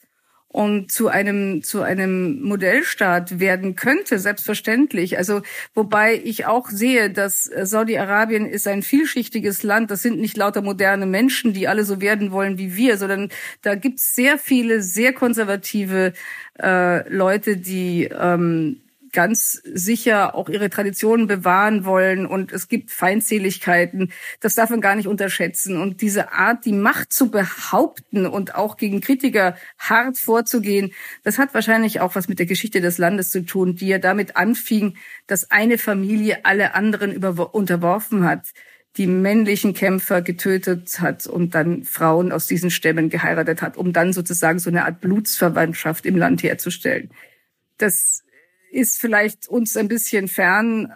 [0.51, 5.17] und zu einem zu einem Modellstaat werden könnte, selbstverständlich.
[5.17, 5.41] Also
[5.73, 9.91] wobei ich auch sehe, dass Saudi-Arabien ist ein vielschichtiges Land.
[9.91, 13.29] Das sind nicht lauter moderne Menschen, die alle so werden wollen wie wir, sondern
[13.61, 16.11] da gibt es sehr viele sehr konservative
[16.61, 24.11] äh, Leute, die ähm, ganz sicher auch ihre Traditionen bewahren wollen und es gibt Feindseligkeiten.
[24.39, 25.81] Das darf man gar nicht unterschätzen.
[25.81, 30.91] Und diese Art, die Macht zu behaupten und auch gegen Kritiker hart vorzugehen,
[31.23, 34.35] das hat wahrscheinlich auch was mit der Geschichte des Landes zu tun, die ja damit
[34.35, 34.97] anfing,
[35.27, 38.47] dass eine Familie alle anderen unterworfen hat
[38.97, 44.11] die männlichen Kämpfer getötet hat und dann Frauen aus diesen Stämmen geheiratet hat, um dann
[44.11, 47.09] sozusagen so eine Art Blutsverwandtschaft im Land herzustellen.
[47.77, 48.23] Das
[48.71, 50.93] ist vielleicht uns ein bisschen fern.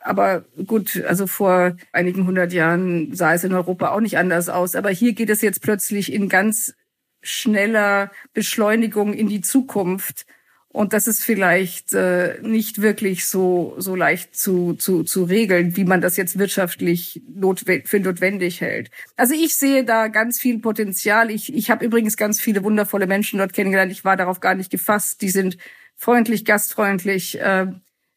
[0.00, 4.76] Aber gut, also vor einigen hundert Jahren sah es in Europa auch nicht anders aus.
[4.76, 6.74] Aber hier geht es jetzt plötzlich in ganz
[7.22, 10.26] schneller Beschleunigung in die Zukunft.
[10.68, 15.84] Und das ist vielleicht äh, nicht wirklich so, so leicht zu, zu, zu regeln, wie
[15.84, 18.90] man das jetzt wirtschaftlich notwendig, für notwendig hält.
[19.16, 21.30] Also ich sehe da ganz viel Potenzial.
[21.30, 23.90] Ich, ich habe übrigens ganz viele wundervolle Menschen dort kennengelernt.
[23.90, 25.22] Ich war darauf gar nicht gefasst.
[25.22, 25.56] Die sind
[25.96, 27.66] freundlich, gastfreundlich, äh,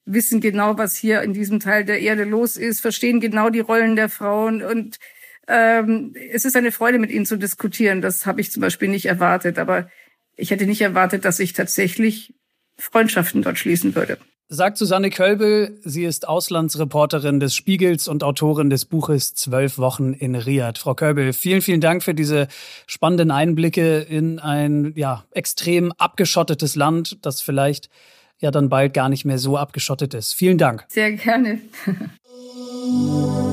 [0.06, 3.96] wissen genau, was hier in diesem Teil der Erde los ist, verstehen genau die Rollen
[3.96, 4.98] der Frauen und
[5.48, 8.02] ähm, es ist eine Freude, mit ihnen zu diskutieren.
[8.02, 9.89] Das habe ich zum Beispiel nicht erwartet, aber
[10.36, 12.36] ich hätte nicht erwartet, dass ich tatsächlich
[12.78, 14.20] Freundschaften dort schließen würde.
[14.52, 20.34] Sagt Susanne Kölbel, sie ist Auslandsreporterin des Spiegels und Autorin des Buches Zwölf Wochen in
[20.34, 20.80] Riyadh.
[20.80, 22.48] Frau Kölbel, vielen, vielen Dank für diese
[22.88, 27.92] spannenden Einblicke in ein ja, extrem abgeschottetes Land, das vielleicht
[28.40, 30.34] ja dann bald gar nicht mehr so abgeschottet ist.
[30.34, 30.84] Vielen Dank.
[30.88, 31.60] Sehr gerne.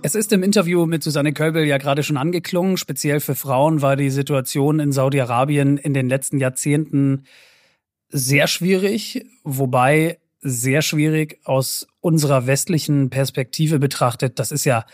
[0.00, 2.76] Es ist im Interview mit Susanne Kölbel ja gerade schon angeklungen.
[2.76, 7.24] Speziell für Frauen war die Situation in Saudi-Arabien in den letzten Jahrzehnten
[8.08, 14.38] sehr schwierig, wobei sehr schwierig aus unserer westlichen Perspektive betrachtet.
[14.38, 14.86] Das ist ja,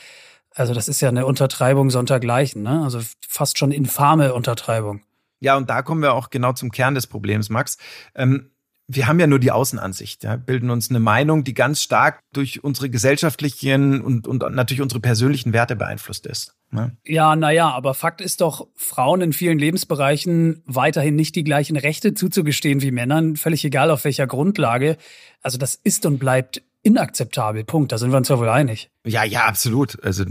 [0.50, 2.82] also das ist ja eine Untertreibung sontergleichen, ne?
[2.82, 5.02] Also fast schon infame Untertreibung.
[5.38, 7.76] Ja, und da kommen wir auch genau zum Kern des Problems, Max.
[8.14, 8.53] Ähm,
[8.86, 12.62] wir haben ja nur die Außenansicht, ja, bilden uns eine Meinung, die ganz stark durch
[12.62, 16.54] unsere gesellschaftlichen und, und natürlich unsere persönlichen Werte beeinflusst ist.
[16.70, 16.96] Ne?
[17.06, 22.14] Ja, naja, aber Fakt ist doch, Frauen in vielen Lebensbereichen weiterhin nicht die gleichen Rechte
[22.14, 24.98] zuzugestehen wie Männern, völlig egal auf welcher Grundlage.
[25.42, 27.64] Also das ist und bleibt inakzeptabel.
[27.64, 27.92] Punkt.
[27.92, 28.90] Da sind wir uns ja wohl einig.
[29.06, 30.02] Ja, ja, absolut.
[30.04, 30.24] Also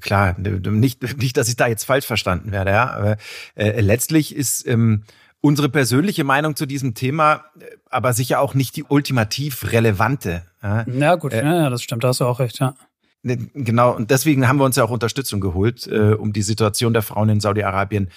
[0.00, 2.90] klar, nicht, nicht, dass ich da jetzt falsch verstanden werde, ja.
[2.90, 3.16] Aber
[3.54, 5.04] äh, letztlich ist ähm,
[5.42, 10.42] unsere persönliche Meinung zu diesem Thema, äh, aber sicher auch nicht die ultimativ relevante.
[10.62, 12.74] Ja, ja gut, äh, ja, das stimmt, da hast du auch recht, ja.
[13.22, 16.92] Ne, genau, und deswegen haben wir uns ja auch Unterstützung geholt, äh, um die Situation
[16.92, 18.08] der Frauen in Saudi-Arabien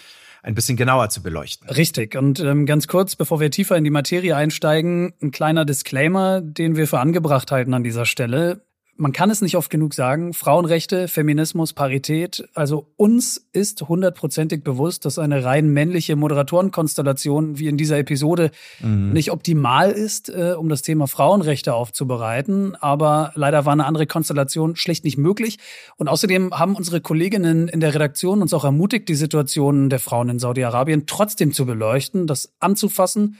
[0.42, 1.68] ein bisschen genauer zu beleuchten.
[1.70, 2.16] Richtig.
[2.16, 6.76] Und ähm, ganz kurz, bevor wir tiefer in die Materie einsteigen, ein kleiner Disclaimer, den
[6.76, 8.62] wir für angebracht halten an dieser Stelle
[8.98, 12.48] man kann es nicht oft genug sagen, Frauenrechte, Feminismus, Parität.
[12.54, 19.12] Also uns ist hundertprozentig bewusst, dass eine rein männliche Moderatorenkonstellation wie in dieser Episode mhm.
[19.12, 22.76] nicht optimal ist, äh, um das Thema Frauenrechte aufzubereiten.
[22.76, 25.58] Aber leider war eine andere Konstellation schlicht nicht möglich.
[25.98, 30.30] Und außerdem haben unsere Kolleginnen in der Redaktion uns auch ermutigt, die Situation der Frauen
[30.30, 33.38] in Saudi-Arabien trotzdem zu beleuchten, das anzufassen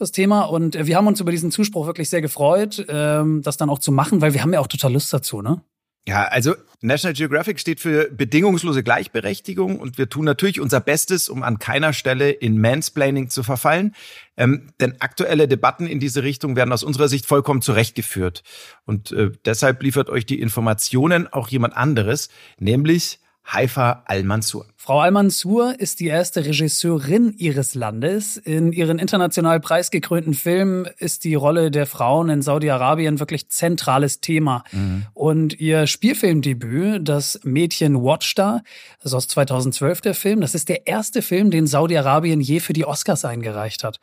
[0.00, 0.42] das Thema.
[0.42, 3.92] Und wir haben uns über diesen Zuspruch wirklich sehr gefreut, ähm, das dann auch zu
[3.92, 5.62] machen, weil wir haben ja auch total Lust dazu, ne?
[6.08, 11.42] Ja, also National Geographic steht für bedingungslose Gleichberechtigung und wir tun natürlich unser Bestes, um
[11.42, 13.94] an keiner Stelle in Mansplaining zu verfallen.
[14.38, 18.42] Ähm, denn aktuelle Debatten in diese Richtung werden aus unserer Sicht vollkommen zurechtgeführt.
[18.86, 24.66] Und äh, deshalb liefert euch die Informationen auch jemand anderes, nämlich Haifa Al-Mansur.
[24.76, 28.36] Frau Al-Mansur ist die erste Regisseurin ihres Landes.
[28.36, 34.64] In ihren international preisgekrönten Filmen ist die Rolle der Frauen in Saudi-Arabien wirklich zentrales Thema.
[34.70, 35.06] Mhm.
[35.14, 38.62] Und ihr Spielfilmdebüt, das Mädchen Watchstar,
[38.98, 42.74] das ist aus 2012 der Film, das ist der erste Film, den Saudi-Arabien je für
[42.74, 43.98] die Oscars eingereicht hat.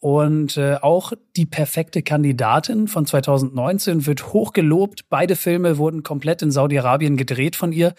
[0.00, 5.08] Und äh, auch die perfekte Kandidatin von 2019 wird hochgelobt.
[5.08, 7.94] Beide Filme wurden komplett in Saudi-Arabien gedreht von ihr.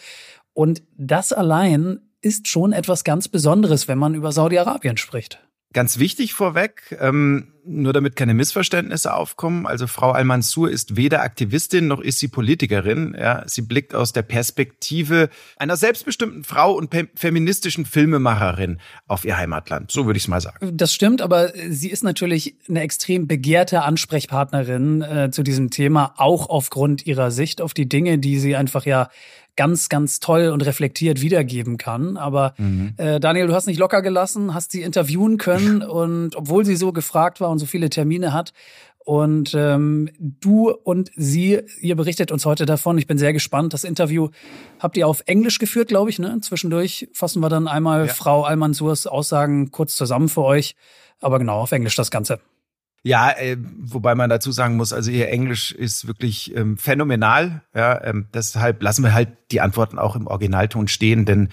[0.54, 5.40] Und das allein ist schon etwas ganz Besonderes, wenn man über Saudi-Arabien spricht.
[5.74, 9.66] Ganz wichtig vorweg, ähm, nur damit keine Missverständnisse aufkommen.
[9.66, 13.16] Also Frau Al-Mansur ist weder Aktivistin noch ist sie Politikerin.
[13.18, 19.92] Ja, sie blickt aus der Perspektive einer selbstbestimmten Frau und feministischen Filmemacherin auf ihr Heimatland.
[19.92, 20.78] So würde ich es mal sagen.
[20.78, 26.50] Das stimmt, aber sie ist natürlich eine extrem begehrte Ansprechpartnerin äh, zu diesem Thema, auch
[26.50, 29.10] aufgrund ihrer Sicht auf die Dinge, die sie einfach ja
[29.56, 32.18] ganz, ganz toll und reflektiert wiedergeben kann.
[32.18, 32.94] Aber mhm.
[32.98, 36.92] äh, Daniel, du hast nicht locker gelassen, hast sie interviewen können und obwohl sie so
[36.92, 38.54] gefragt war und so viele Termine hat.
[39.06, 42.98] Und ähm, du und sie, ihr berichtet uns heute davon.
[42.98, 43.74] Ich bin sehr gespannt.
[43.74, 44.30] Das Interview
[44.80, 46.20] habt ihr auf Englisch geführt, glaube ich.
[46.20, 46.40] Ne?
[46.42, 48.14] Zwischendurch fassen wir dann einmal ja.
[48.14, 50.76] Frau Almansurs Aussagen kurz zusammen für euch.
[51.20, 52.40] Aber genau, auf Englisch das Ganze.
[53.06, 57.62] Ja, äh, wobei man dazu sagen muss, also ihr Englisch ist wirklich ähm, phänomenal.
[57.76, 61.50] Ja, ähm, deshalb lassen wir halt die Antworten auch im Originalton stehen, denn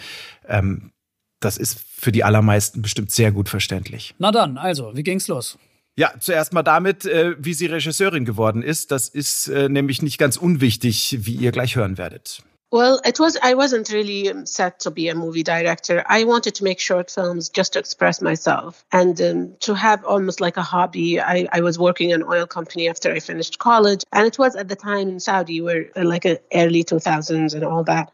[0.47, 0.93] ähm,
[1.41, 4.15] das ist für die allermeisten bestimmt sehr gut verständlich.
[4.19, 5.59] Na dann, also, wie ging's los?
[5.97, 8.93] Ja, zuerst mal damit, äh, wie sie Regisseurin geworden ist.
[8.93, 12.43] Das ist äh, nämlich nicht ganz unwichtig, wie ihr gleich hören werdet.
[12.73, 13.37] Well, it was.
[13.43, 16.05] I wasn't really set to be a movie director.
[16.07, 20.41] I wanted to make short films just to express myself and um, to have almost
[20.41, 21.21] like a hobby.
[21.21, 24.55] I, I was working in an oil company after I finished college, and it was
[24.55, 28.13] at the time in Saudi, where uh, like early 2000s and all that.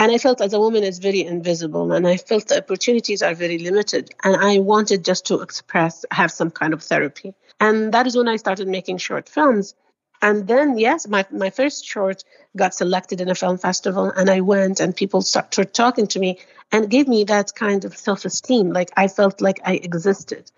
[0.00, 3.34] And I felt as a woman is very invisible, and I felt the opportunities are
[3.34, 4.10] very limited.
[4.24, 7.34] And I wanted just to express, have some kind of therapy.
[7.60, 9.74] And that is when I started making short films.
[10.22, 12.24] And then, yes, my, my first short
[12.56, 16.38] got selected in a film festival, and I went, and people started talking to me
[16.72, 18.72] and gave me that kind of self esteem.
[18.72, 20.50] Like I felt like I existed.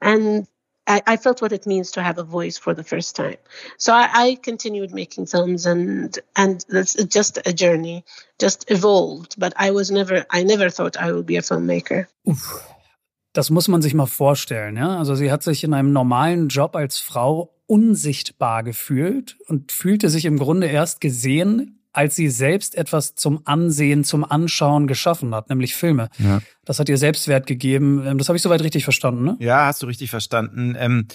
[0.00, 0.46] And
[0.86, 3.36] I, I, felt what it means to have a voice for the first time.
[3.76, 8.04] So I, I continued making films, and and it's just a journey,
[8.38, 9.34] just evolved.
[9.38, 12.06] But I was never, I never thought I would be a filmmaker.
[12.28, 12.77] Uff.
[13.38, 14.98] Das muss man sich mal vorstellen, ja.
[14.98, 20.24] Also sie hat sich in einem normalen Job als Frau unsichtbar gefühlt und fühlte sich
[20.24, 25.76] im Grunde erst gesehen, als sie selbst etwas zum Ansehen, zum Anschauen geschaffen hat, nämlich
[25.76, 26.08] Filme.
[26.18, 26.40] Ja.
[26.64, 28.04] Das hat ihr Selbstwert gegeben.
[28.04, 29.36] Ähm, das habe ich soweit richtig verstanden, ne?
[29.38, 30.74] Ja, hast du richtig verstanden.
[30.76, 31.14] Ähm, äh,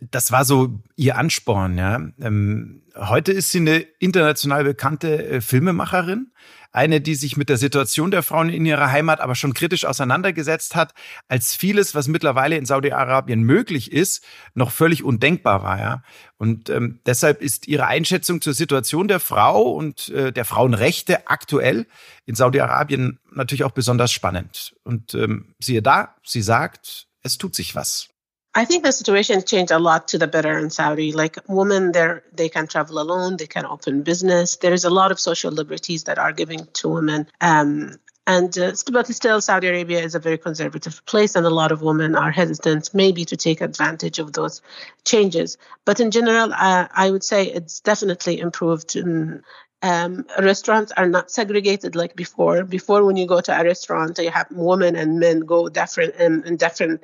[0.00, 2.00] das war so ihr Ansporn, ja.
[2.20, 6.30] Ähm, heute ist sie eine international bekannte äh, Filmemacherin
[6.76, 10.76] eine, die sich mit der Situation der Frauen in ihrer Heimat aber schon kritisch auseinandergesetzt
[10.76, 10.92] hat,
[11.26, 15.78] als vieles, was mittlerweile in Saudi-Arabien möglich ist, noch völlig undenkbar war.
[15.78, 16.02] Ja?
[16.36, 21.86] Und ähm, deshalb ist ihre Einschätzung zur Situation der Frau und äh, der Frauenrechte aktuell
[22.26, 24.76] in Saudi-Arabien natürlich auch besonders spannend.
[24.84, 28.10] Und ähm, siehe da, sie sagt, es tut sich was.
[28.56, 31.12] I think the situation changed a lot to the better in Saudi.
[31.12, 34.56] Like women there, they can travel alone, they can open business.
[34.56, 37.26] There is a lot of social liberties that are given to women.
[37.42, 41.70] Um, and uh, but still, Saudi Arabia is a very conservative place, and a lot
[41.70, 44.62] of women are hesitant, maybe, to take advantage of those
[45.04, 45.58] changes.
[45.84, 48.96] But in general, uh, I would say it's definitely improved.
[48.96, 49.42] In,
[49.82, 52.64] um, restaurants are not segregated like before.
[52.64, 56.42] Before, when you go to a restaurant, you have women and men go different in,
[56.44, 57.02] in different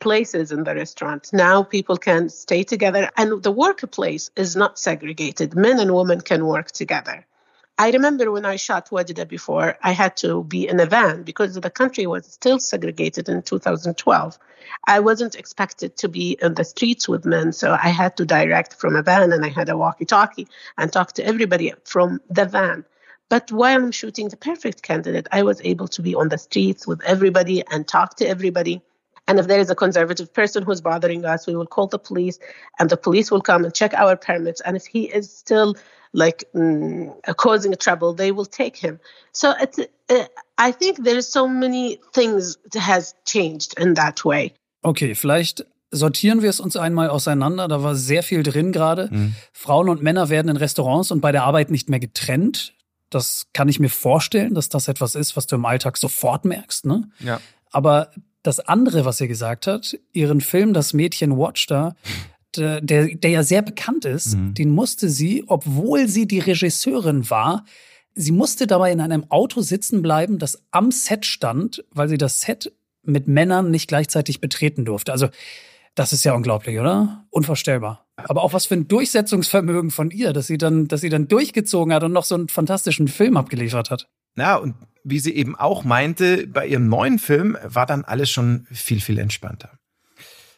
[0.00, 1.30] places in the restaurant.
[1.32, 5.54] Now people can stay together, and the workplace is not segregated.
[5.54, 7.26] Men and women can work together.
[7.80, 11.54] I remember when I shot Wajida before, I had to be in a van because
[11.54, 14.36] the country was still segregated in 2012.
[14.84, 18.74] I wasn't expected to be in the streets with men, so I had to direct
[18.74, 22.46] from a van and I had a walkie talkie and talk to everybody from the
[22.46, 22.84] van.
[23.28, 26.84] But while I'm shooting the perfect candidate, I was able to be on the streets
[26.84, 28.82] with everybody and talk to everybody.
[29.28, 32.38] And if there is a conservative person who's bothering us, we will call the police,
[32.78, 34.60] and the police will come and check our permits.
[34.62, 35.76] And if he is still
[36.14, 38.98] like mm, causing trouble, they will take him.
[39.32, 40.24] So it's, uh,
[40.56, 44.54] I think there's so many things that has changed in that way.
[44.82, 47.68] Okay, vielleicht sortieren wir es uns einmal auseinander.
[47.68, 49.08] Da war sehr viel drin gerade.
[49.10, 49.34] Mhm.
[49.52, 52.72] Frauen und Männer werden in Restaurants und bei der Arbeit nicht mehr getrennt.
[53.10, 56.86] Das kann ich mir vorstellen, dass das etwas ist, was du im Alltag sofort merkst.
[56.86, 57.10] Ne?
[57.20, 57.40] Ja.
[57.70, 58.10] Aber
[58.42, 61.94] das andere, was sie gesagt hat, ihren Film Das Mädchen Watch da,
[62.56, 64.54] der, der ja sehr bekannt ist, mhm.
[64.54, 67.64] den musste sie, obwohl sie die Regisseurin war,
[68.14, 72.40] sie musste dabei in einem Auto sitzen bleiben, das am Set stand, weil sie das
[72.40, 72.72] Set
[73.02, 75.12] mit Männern nicht gleichzeitig betreten durfte.
[75.12, 75.28] Also,
[75.94, 77.26] das ist ja unglaublich, oder?
[77.30, 78.06] Unvorstellbar.
[78.16, 81.92] Aber auch was für ein Durchsetzungsvermögen von ihr, dass sie dann, dass sie dann durchgezogen
[81.92, 84.08] hat und noch so einen fantastischen Film abgeliefert hat.
[84.36, 84.74] Ja, und
[85.04, 89.18] wie sie eben auch meinte, bei ihrem neuen Film war dann alles schon viel, viel
[89.18, 89.78] entspannter.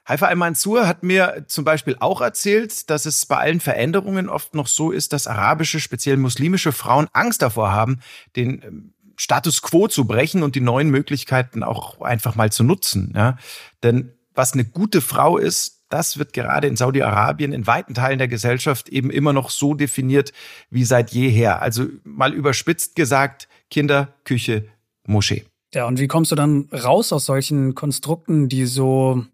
[0.07, 4.67] Haifa Al-Mansur hat mir zum Beispiel auch erzählt, dass es bei allen Veränderungen oft noch
[4.67, 8.01] so ist, dass arabische, speziell muslimische Frauen Angst davor haben,
[8.35, 13.13] den ähm, Status quo zu brechen und die neuen Möglichkeiten auch einfach mal zu nutzen.
[13.15, 13.37] Ja?
[13.83, 18.29] Denn was eine gute Frau ist, das wird gerade in Saudi-Arabien in weiten Teilen der
[18.29, 20.33] Gesellschaft eben immer noch so definiert
[20.71, 21.61] wie seit jeher.
[21.61, 24.67] Also mal überspitzt gesagt, Kinder, Küche,
[25.07, 25.45] Moschee.
[25.75, 29.25] Ja, und wie kommst du dann raus aus solchen Konstrukten, die so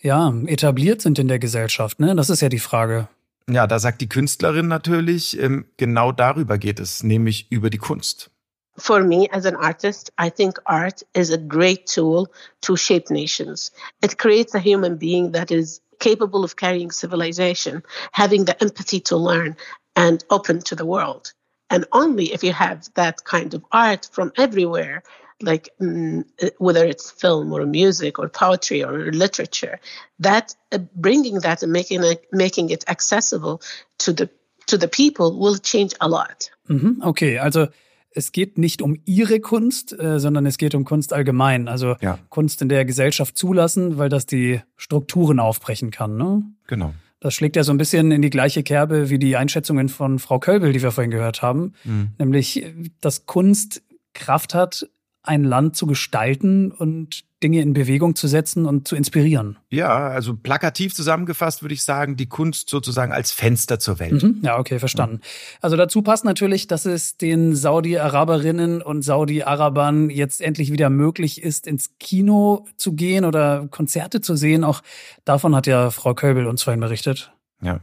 [0.00, 2.14] ja, etabliert sind in der Gesellschaft, ne?
[2.14, 3.08] Das ist ja die Frage.
[3.50, 8.30] Ja, da sagt die Künstlerin natürlich, ähm, genau darüber geht es, nämlich über die Kunst.
[8.76, 12.28] For me as an artist, I think art is a great tool
[12.60, 13.72] to shape nations.
[14.04, 17.82] It creates a human being that is capable of carrying civilization,
[18.12, 19.56] having the empathy to learn
[19.96, 21.32] and open to the world.
[21.70, 25.02] And only if you have that kind of art from everywhere,
[25.42, 26.24] like mm,
[26.58, 29.78] whether it's film or music or poetry or literature,
[30.18, 33.60] that uh, bringing that and making it, making it accessible
[33.98, 34.30] to the
[34.66, 36.50] to the people will change a lot.
[36.68, 37.68] Mhm, okay, also
[38.10, 41.68] es geht nicht um ihre Kunst, äh, sondern es geht um Kunst allgemein.
[41.68, 42.18] Also ja.
[42.28, 46.16] Kunst in der Gesellschaft zulassen, weil das die Strukturen aufbrechen kann.
[46.16, 46.42] Ne?
[46.66, 46.94] Genau.
[47.20, 50.38] Das schlägt ja so ein bisschen in die gleiche Kerbe wie die Einschätzungen von Frau
[50.38, 51.74] Kölbel, die wir vorhin gehört haben.
[51.84, 52.10] Mhm.
[52.18, 52.64] Nämlich,
[53.00, 53.82] dass Kunst
[54.14, 54.88] Kraft hat,
[55.28, 59.58] ein Land zu gestalten und Dinge in Bewegung zu setzen und zu inspirieren.
[59.70, 64.22] Ja, also plakativ zusammengefasst würde ich sagen, die Kunst sozusagen als Fenster zur Welt.
[64.22, 64.40] Mhm.
[64.42, 65.20] Ja, okay, verstanden.
[65.60, 71.68] Also dazu passt natürlich, dass es den Saudi-Araberinnen und Saudi-Arabern jetzt endlich wieder möglich ist,
[71.68, 74.64] ins Kino zu gehen oder Konzerte zu sehen.
[74.64, 74.82] Auch
[75.24, 77.32] davon hat ja Frau Köbel uns vorhin berichtet.
[77.62, 77.80] Ja.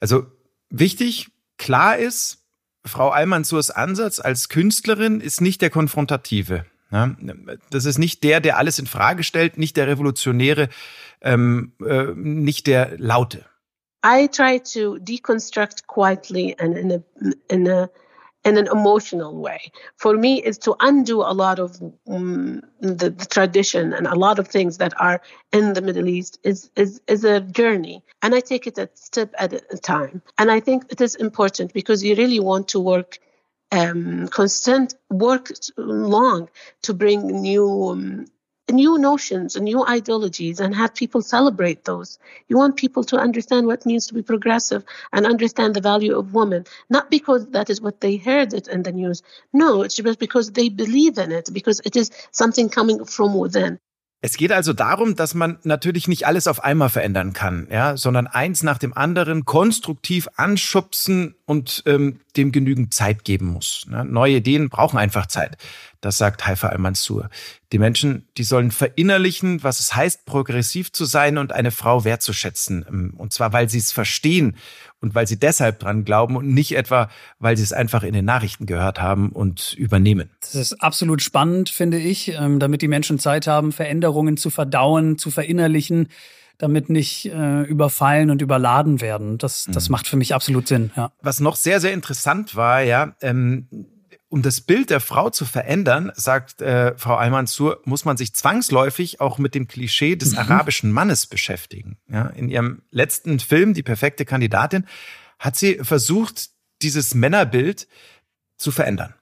[0.00, 0.24] Also
[0.70, 2.41] wichtig, klar ist,
[2.84, 6.64] Frau Almansurs Ansatz als Künstlerin ist nicht der konfrontative.
[7.70, 10.68] Das ist nicht der, der alles in Frage stellt, nicht der Revolutionäre,
[11.22, 13.46] ähm, äh, nicht der Laute.
[14.04, 16.98] I try to deconstruct quietly and in a,
[17.48, 17.88] in a
[18.44, 19.70] in an emotional way.
[19.96, 24.38] For me, is to undo a lot of um, the, the, tradition and a lot
[24.38, 25.20] of things that are
[25.52, 28.02] in the Middle East is, is, is a journey.
[28.20, 30.22] And I take it a step at a time.
[30.38, 33.18] And I think it is important because you really want to work
[33.70, 36.48] um, constant work long
[36.82, 38.26] to bring new um,
[38.70, 42.18] new notions and new ideologies and have people celebrate those.
[42.48, 46.34] You want people to understand what means to be progressive and understand the value of
[46.34, 49.22] women, not because that is what they heard it in the news.
[49.52, 53.78] No, it's just because they believe in it, because it is something coming from within.
[54.24, 58.28] Es geht also darum, dass man natürlich nicht alles auf einmal verändern kann, ja, sondern
[58.28, 63.84] eins nach dem anderen konstruktiv anschubsen und ähm, dem genügend Zeit geben muss.
[63.88, 64.04] Ne?
[64.04, 65.56] Neue Ideen brauchen einfach Zeit.
[66.00, 67.30] Das sagt Haifa al-Mansur.
[67.72, 72.86] Die Menschen, die sollen verinnerlichen, was es heißt, progressiv zu sein und eine Frau wertzuschätzen.
[72.88, 74.56] Ähm, und zwar, weil sie es verstehen
[75.02, 78.24] und weil sie deshalb dran glauben und nicht etwa, weil sie es einfach in den
[78.24, 80.30] Nachrichten gehört haben und übernehmen.
[80.40, 85.18] Das ist absolut spannend, finde ich, ähm, damit die Menschen Zeit haben, Veränderungen zu verdauen,
[85.18, 86.08] zu verinnerlichen
[86.58, 89.36] damit nicht äh, überfallen und überladen werden.
[89.36, 89.92] Das, das mhm.
[89.92, 90.92] macht für mich absolut Sinn.
[90.96, 91.10] Ja.
[91.20, 93.66] Was noch sehr, sehr interessant war, ja, ähm,
[94.32, 99.20] um das Bild der Frau zu verändern, sagt äh, Frau Almansur, muss man sich zwangsläufig
[99.20, 100.38] auch mit dem Klischee des mhm.
[100.38, 101.98] arabischen Mannes beschäftigen.
[102.08, 104.86] Ja, in ihrem letzten Film, Die perfekte Kandidatin,
[105.38, 106.48] hat sie versucht,
[106.80, 107.86] dieses Männerbild
[108.56, 109.14] zu verändern.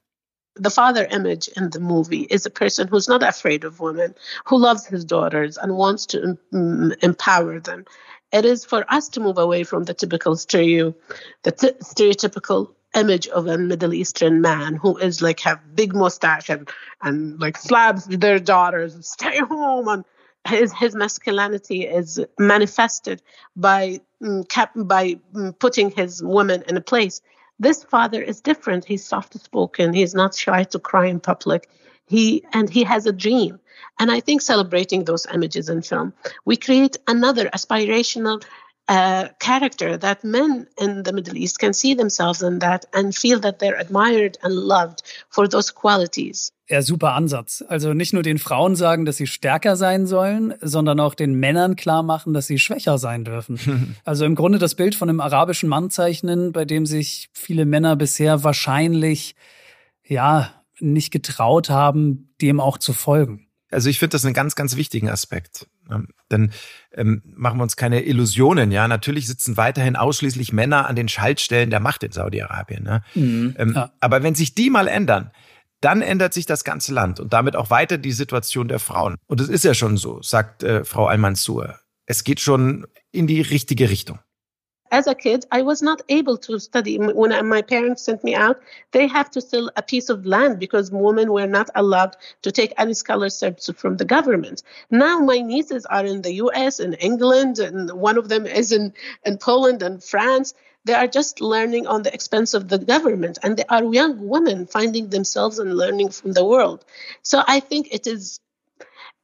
[0.56, 4.58] the father image in the movie is a person who's not afraid of women, who
[4.58, 7.84] loves his daughters and wants to um, empower them.
[8.30, 10.94] It is for us to move away from the typical stereo,
[11.44, 16.48] the t- stereotypical image of a Middle Eastern man who is like have big mustache
[16.48, 16.68] and
[17.02, 20.04] and like slabs their daughters, stay home and
[20.46, 23.22] his his masculinity is manifested
[23.56, 27.20] by um, cap, by um, putting his women in a place.
[27.58, 28.84] This father is different.
[28.84, 29.92] He's soft spoken.
[29.92, 31.68] He's not shy to cry in public.
[32.06, 33.60] He and he has a dream.
[33.98, 36.14] And I think celebrating those images in film,
[36.44, 38.42] we create another aspirational
[38.90, 43.40] uh, character that men in the Middle East can see themselves in that and feel
[43.40, 46.52] that they're admired and loved for those qualities.
[46.68, 47.64] Ja, super Ansatz.
[47.66, 51.74] Also nicht nur den Frauen sagen, dass sie stärker sein sollen, sondern auch den Männern
[51.74, 53.96] klar machen, dass sie schwächer sein dürfen.
[54.04, 57.96] also im Grunde das Bild von einem arabischen Mann zeichnen, bei dem sich viele Männer
[57.96, 59.34] bisher wahrscheinlich,
[60.04, 63.46] ja, nicht getraut haben, dem auch zu folgen.
[63.70, 65.66] Also ich finde das einen ganz, ganz wichtigen Aspekt.
[66.30, 66.52] Denn
[66.92, 68.88] ähm, machen wir uns keine Illusionen, ja.
[68.88, 72.84] Natürlich sitzen weiterhin ausschließlich Männer an den Schaltstellen der Macht in Saudi-Arabien.
[72.84, 73.02] Ne?
[73.14, 73.92] Mhm, ähm, ja.
[74.00, 75.30] Aber wenn sich die mal ändern,
[75.80, 79.16] dann ändert sich das ganze Land und damit auch weiter die Situation der Frauen.
[79.26, 81.78] Und es ist ja schon so, sagt äh, Frau Al-Mansur.
[82.06, 84.18] Es geht schon in die richtige Richtung.
[84.90, 86.98] As a kid, I was not able to study.
[86.98, 88.60] When my parents sent me out,
[88.92, 92.72] they have to sell a piece of land because women were not allowed to take
[92.76, 94.62] any scholarships from the government.
[94.90, 98.92] Now my nieces are in the US and England, and one of them is in,
[99.24, 100.54] in Poland and France.
[100.84, 104.66] They are just learning on the expense of the government, and they are young women
[104.66, 106.84] finding themselves and learning from the world.
[107.22, 108.40] So I think it is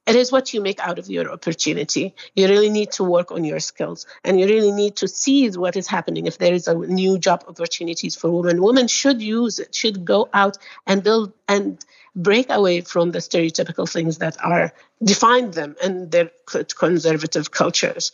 [0.07, 2.15] it is what you make out of your opportunity.
[2.33, 5.75] You really need to work on your skills and you really need to seize what
[5.75, 6.27] is happening.
[6.27, 10.29] If there is a new job opportunities for women, women should use it, should go
[10.33, 11.83] out and build and
[12.15, 16.31] break away from the stereotypical things that are define them and their
[16.77, 18.13] conservative cultures.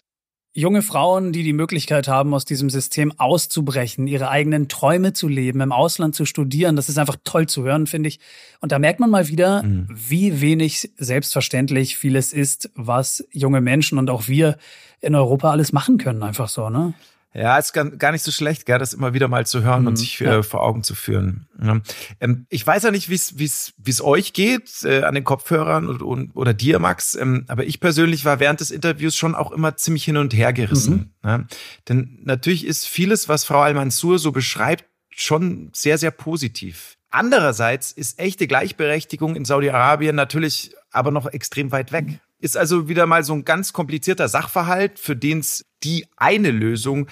[0.55, 5.61] Junge Frauen, die die Möglichkeit haben, aus diesem System auszubrechen, ihre eigenen Träume zu leben,
[5.61, 8.19] im Ausland zu studieren, das ist einfach toll zu hören, finde ich.
[8.61, 9.87] Und da merkt man mal wieder, mhm.
[9.89, 14.57] wie wenig selbstverständlich vieles ist, was junge Menschen und auch wir
[15.01, 16.93] in Europa alles machen können, einfach so, ne?
[17.35, 19.95] Ja, ist gar nicht so schlecht, gell, das immer wieder mal zu hören mhm, und
[19.95, 20.37] sich ja.
[20.37, 21.47] äh, vor Augen zu führen.
[21.61, 21.81] Ja.
[22.19, 25.15] Ähm, ich weiß ja nicht, wie es wie es wie es euch geht äh, an
[25.15, 29.15] den Kopfhörern und, und, oder dir, Max, ähm, aber ich persönlich war während des Interviews
[29.15, 31.13] schon auch immer ziemlich hin und her gerissen.
[31.23, 31.29] Mhm.
[31.29, 31.47] Ne?
[31.89, 36.97] Denn natürlich ist vieles, was Frau Al-Mansur so beschreibt, schon sehr, sehr positiv.
[37.09, 42.19] Andererseits ist echte Gleichberechtigung in Saudi-Arabien natürlich aber noch extrem weit weg.
[42.43, 47.07] Ist also wieder mal so ein ganz komplizierter Sachverhalt, für den es die eine Lösung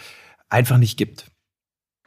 [0.49, 1.27] einfach nicht gibt.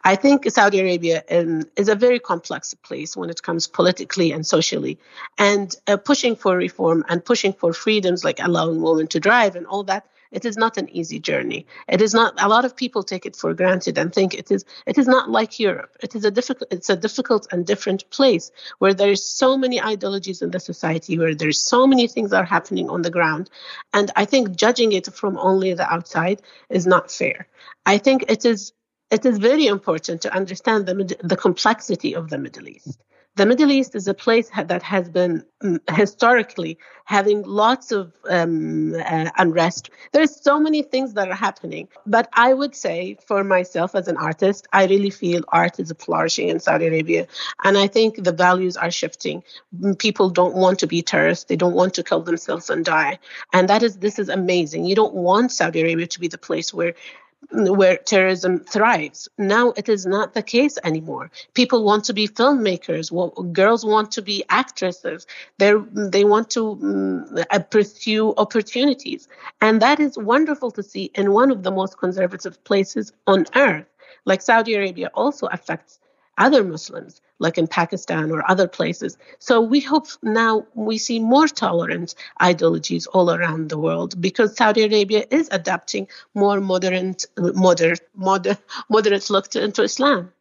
[0.06, 4.46] I think Saudi Arabia um, is a very complex place when it comes politically and
[4.46, 4.98] socially.
[5.38, 9.66] And uh, pushing for reform and pushing for freedoms like allowing women to drive and
[9.66, 10.04] all that
[10.34, 11.66] it is not an easy journey.
[11.88, 12.34] It is not.
[12.42, 14.64] A lot of people take it for granted and think it is.
[14.86, 15.96] It is not like Europe.
[16.02, 16.72] It is a difficult.
[16.72, 21.18] It's a difficult and different place where there is so many ideologies in the society,
[21.18, 23.48] where there's so many things are happening on the ground,
[23.92, 27.46] and I think judging it from only the outside is not fair.
[27.86, 28.72] I think it is.
[29.10, 32.98] It is very important to understand the the complexity of the Middle East
[33.36, 38.94] the Middle East is a place that has been um, historically having lots of um,
[38.94, 39.90] uh, unrest.
[40.12, 41.88] There's so many things that are happening.
[42.06, 46.48] But I would say, for myself as an artist, I really feel art is flourishing
[46.48, 47.26] in Saudi Arabia.
[47.62, 49.42] And I think the values are shifting.
[49.98, 53.18] People don't want to be terrorists, they don't want to kill themselves and die.
[53.52, 54.84] And that is, this is amazing.
[54.84, 56.94] You don't want Saudi Arabia to be the place where
[57.52, 59.28] where terrorism thrives.
[59.38, 61.30] Now it is not the case anymore.
[61.54, 63.12] People want to be filmmakers.
[63.12, 65.26] Well, girls want to be actresses.
[65.58, 67.26] They they want to um,
[67.70, 69.28] pursue opportunities,
[69.60, 73.86] and that is wonderful to see in one of the most conservative places on earth.
[74.24, 76.00] Like Saudi Arabia also affects
[76.38, 79.16] other Muslims, like in Pakistan or other places.
[79.38, 84.82] So we hope now we see more tolerant ideologies all around the world because Saudi
[84.84, 88.56] Arabia is adapting more modern, modern, modern
[88.88, 90.32] moderate look to, into Islam.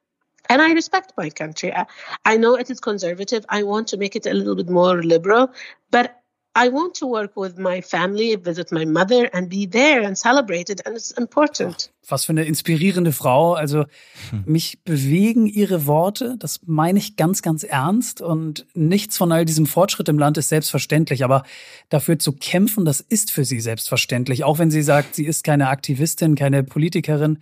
[0.49, 1.73] And I respect my country.
[1.73, 1.85] I,
[2.25, 3.45] I know it is conservative.
[3.49, 5.53] I want to make it a little bit more liberal,
[5.89, 6.22] but
[6.55, 10.71] I want to work with my family, visit my mother and be there and celebrate
[10.71, 11.91] it and it's important.
[12.07, 13.53] Was für eine inspirierende Frau.
[13.53, 13.85] Also
[14.29, 14.43] hm.
[14.45, 19.65] mich bewegen ihre Worte, das meine ich ganz, ganz ernst und nichts von all diesem
[19.65, 21.43] Fortschritt im Land ist selbstverständlich, aber
[21.89, 24.43] dafür zu kämpfen, das ist für sie selbstverständlich.
[24.43, 27.39] Auch wenn sie sagt, sie ist keine Aktivistin, keine Politikerin.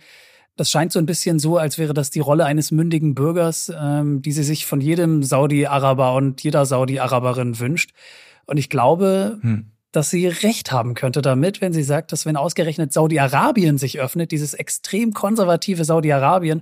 [0.56, 4.22] Das scheint so ein bisschen so, als wäre das die Rolle eines mündigen Bürgers, ähm,
[4.22, 7.90] die sie sich von jedem Saudi-Araber und jeder Saudi-Araberin wünscht.
[8.52, 9.70] Und ich glaube, hm.
[9.92, 14.30] dass sie recht haben könnte damit, wenn sie sagt, dass wenn ausgerechnet Saudi-Arabien sich öffnet,
[14.30, 16.60] dieses extrem konservative Saudi-Arabien,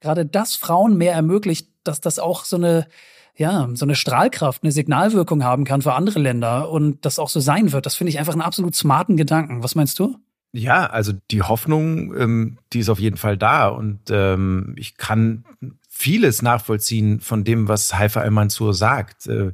[0.00, 2.88] gerade das Frauen mehr ermöglicht, dass das auch so eine
[3.36, 7.38] ja, so eine Strahlkraft, eine Signalwirkung haben kann für andere Länder und das auch so
[7.38, 7.86] sein wird.
[7.86, 9.62] Das finde ich einfach einen absolut smarten Gedanken.
[9.62, 10.16] Was meinst du?
[10.50, 15.44] Ja, also die Hoffnung, ähm, die ist auf jeden Fall da und ähm, ich kann
[15.98, 19.26] vieles nachvollziehen von dem, was Haifa Al-Mansur sagt.
[19.26, 19.50] Äh,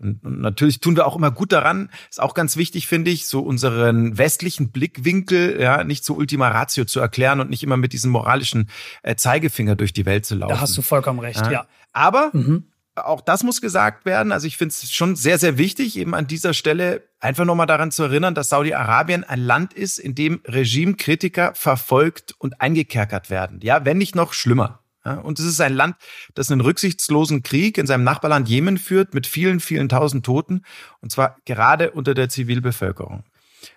[0.00, 3.40] und, natürlich tun wir auch immer gut daran, ist auch ganz wichtig, finde ich, so
[3.40, 8.10] unseren westlichen Blickwinkel ja nicht so Ultima Ratio zu erklären und nicht immer mit diesem
[8.10, 8.70] moralischen
[9.04, 10.54] äh, Zeigefinger durch die Welt zu laufen.
[10.54, 11.52] Da hast du vollkommen recht, ja.
[11.52, 11.66] ja.
[11.92, 12.64] Aber mhm.
[12.96, 14.32] auch das muss gesagt werden.
[14.32, 17.92] Also ich finde es schon sehr, sehr wichtig, eben an dieser Stelle einfach nochmal daran
[17.92, 23.60] zu erinnern, dass Saudi-Arabien ein Land ist, in dem Regimekritiker verfolgt und eingekerkert werden.
[23.62, 24.80] Ja, wenn nicht noch schlimmer.
[25.04, 25.96] Ja, und es ist ein Land,
[26.34, 30.62] das einen rücksichtslosen Krieg in seinem Nachbarland Jemen führt mit vielen, vielen tausend Toten.
[31.00, 33.24] Und zwar gerade unter der Zivilbevölkerung.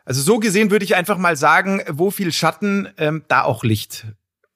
[0.05, 4.07] Also so gesehen würde ich einfach mal sagen, wo viel Schatten, ähm, da auch Licht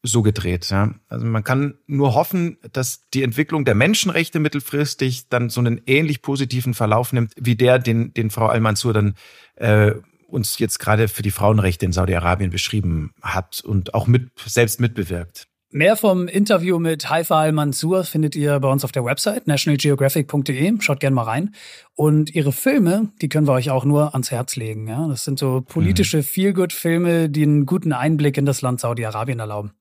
[0.03, 0.69] so gedreht.
[0.69, 0.93] Ja.
[1.09, 6.21] Also man kann nur hoffen, dass die Entwicklung der Menschenrechte mittelfristig dann so einen ähnlich
[6.21, 9.15] positiven Verlauf nimmt, wie der, den, den Frau Al-Mansur dann
[9.55, 9.91] äh,
[10.27, 15.47] uns jetzt gerade für die Frauenrechte in Saudi-Arabien beschrieben hat und auch mit, selbst mitbewirkt.
[15.73, 20.73] Mehr vom Interview mit Haifa Al-Mansur findet ihr bei uns auf der Website nationalgeographic.de.
[20.81, 21.55] Schaut gerne mal rein.
[21.95, 24.89] Und ihre Filme, die können wir euch auch nur ans Herz legen.
[24.89, 25.07] Ja?
[25.07, 26.23] Das sind so politische mhm.
[26.23, 29.71] Feelgood-Filme, die einen guten Einblick in das Land Saudi-Arabien erlauben.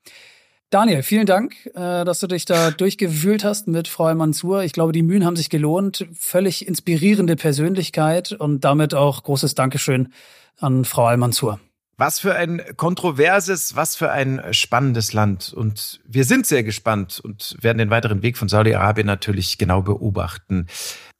[0.70, 4.62] Daniel, vielen Dank, äh, dass du dich da durchgewühlt hast mit Frau Al-Mansur.
[4.62, 6.06] Ich glaube, die Mühen haben sich gelohnt.
[6.12, 10.12] Völlig inspirierende Persönlichkeit und damit auch großes Dankeschön
[10.60, 11.58] an Frau Al-Mansur.
[12.00, 15.52] Was für ein kontroverses, was für ein spannendes Land.
[15.52, 20.66] Und wir sind sehr gespannt und werden den weiteren Weg von Saudi-Arabien natürlich genau beobachten.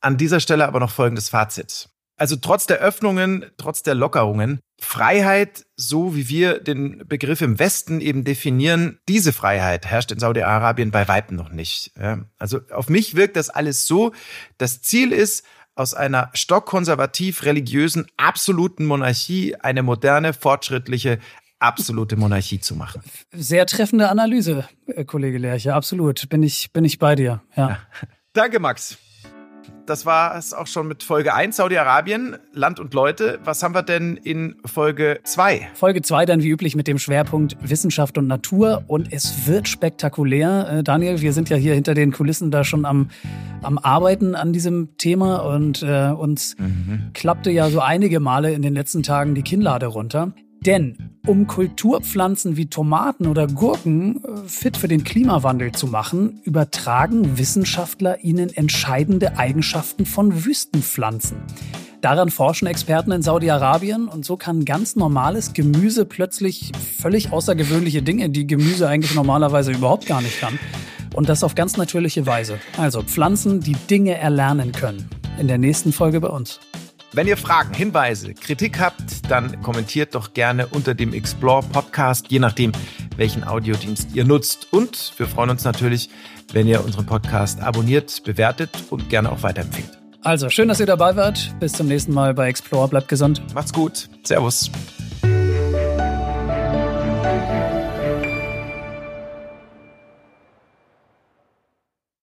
[0.01, 1.91] An dieser Stelle aber noch folgendes Fazit.
[2.17, 8.01] Also trotz der Öffnungen, trotz der Lockerungen, Freiheit, so wie wir den Begriff im Westen
[8.01, 11.93] eben definieren, diese Freiheit herrscht in Saudi-Arabien bei Weitem noch nicht.
[12.39, 14.13] Also auf mich wirkt das alles so.
[14.57, 15.45] Das Ziel ist,
[15.75, 21.19] aus einer stockkonservativ religiösen absoluten Monarchie eine moderne, fortschrittliche,
[21.59, 23.03] absolute Monarchie zu machen.
[23.33, 26.29] Sehr treffende Analyse, äh, Kollege Lerche, absolut.
[26.29, 27.43] Bin ich, bin ich bei dir.
[27.57, 27.69] Ja.
[27.69, 27.79] ja.
[28.33, 28.99] Danke, Max
[29.91, 33.41] das war es auch schon mit Folge 1 Saudi-Arabien, Land und Leute.
[33.43, 35.69] Was haben wir denn in Folge 2?
[35.75, 40.69] Folge 2 dann wie üblich mit dem Schwerpunkt Wissenschaft und Natur und es wird spektakulär.
[40.71, 43.11] Äh, Daniel, wir sind ja hier hinter den Kulissen da schon am,
[43.63, 47.11] am Arbeiten an diesem Thema und äh, uns mhm.
[47.13, 50.33] klappte ja so einige Male in den letzten Tagen die Kinnlade runter.
[50.67, 57.39] Denn um Kulturpflanzen wie Tomaten oder Gurken äh, fit für den Klimawandel zu machen, übertragen
[57.39, 61.39] Wissenschaftler ihnen entscheidende Eigenschaften von Wüstenpflanzen.
[62.03, 68.31] Daran forschen Experten in Saudi-Arabien und so kann ganz normales Gemüse plötzlich völlig außergewöhnliche Dinge,
[68.31, 70.59] die Gemüse eigentlich normalerweise überhaupt gar nicht kann.
[71.15, 72.59] Und das auf ganz natürliche Weise.
[72.79, 75.09] Also Pflanzen, die Dinge erlernen können.
[75.39, 76.61] In der nächsten Folge bei uns.
[77.13, 82.39] Wenn ihr Fragen, Hinweise, Kritik habt, dann kommentiert doch gerne unter dem Explore Podcast, je
[82.39, 82.71] nachdem,
[83.17, 84.69] welchen Audiodienst ihr nutzt.
[84.73, 86.09] Und wir freuen uns natürlich,
[86.53, 89.91] wenn ihr unseren Podcast abonniert, bewertet und gerne auch weiterempfehlt.
[90.23, 91.53] Also, schön, dass ihr dabei wart.
[91.59, 92.87] Bis zum nächsten Mal bei Explore.
[92.87, 93.43] Bleibt gesund.
[93.55, 94.09] Macht's gut.
[94.23, 94.71] Servus.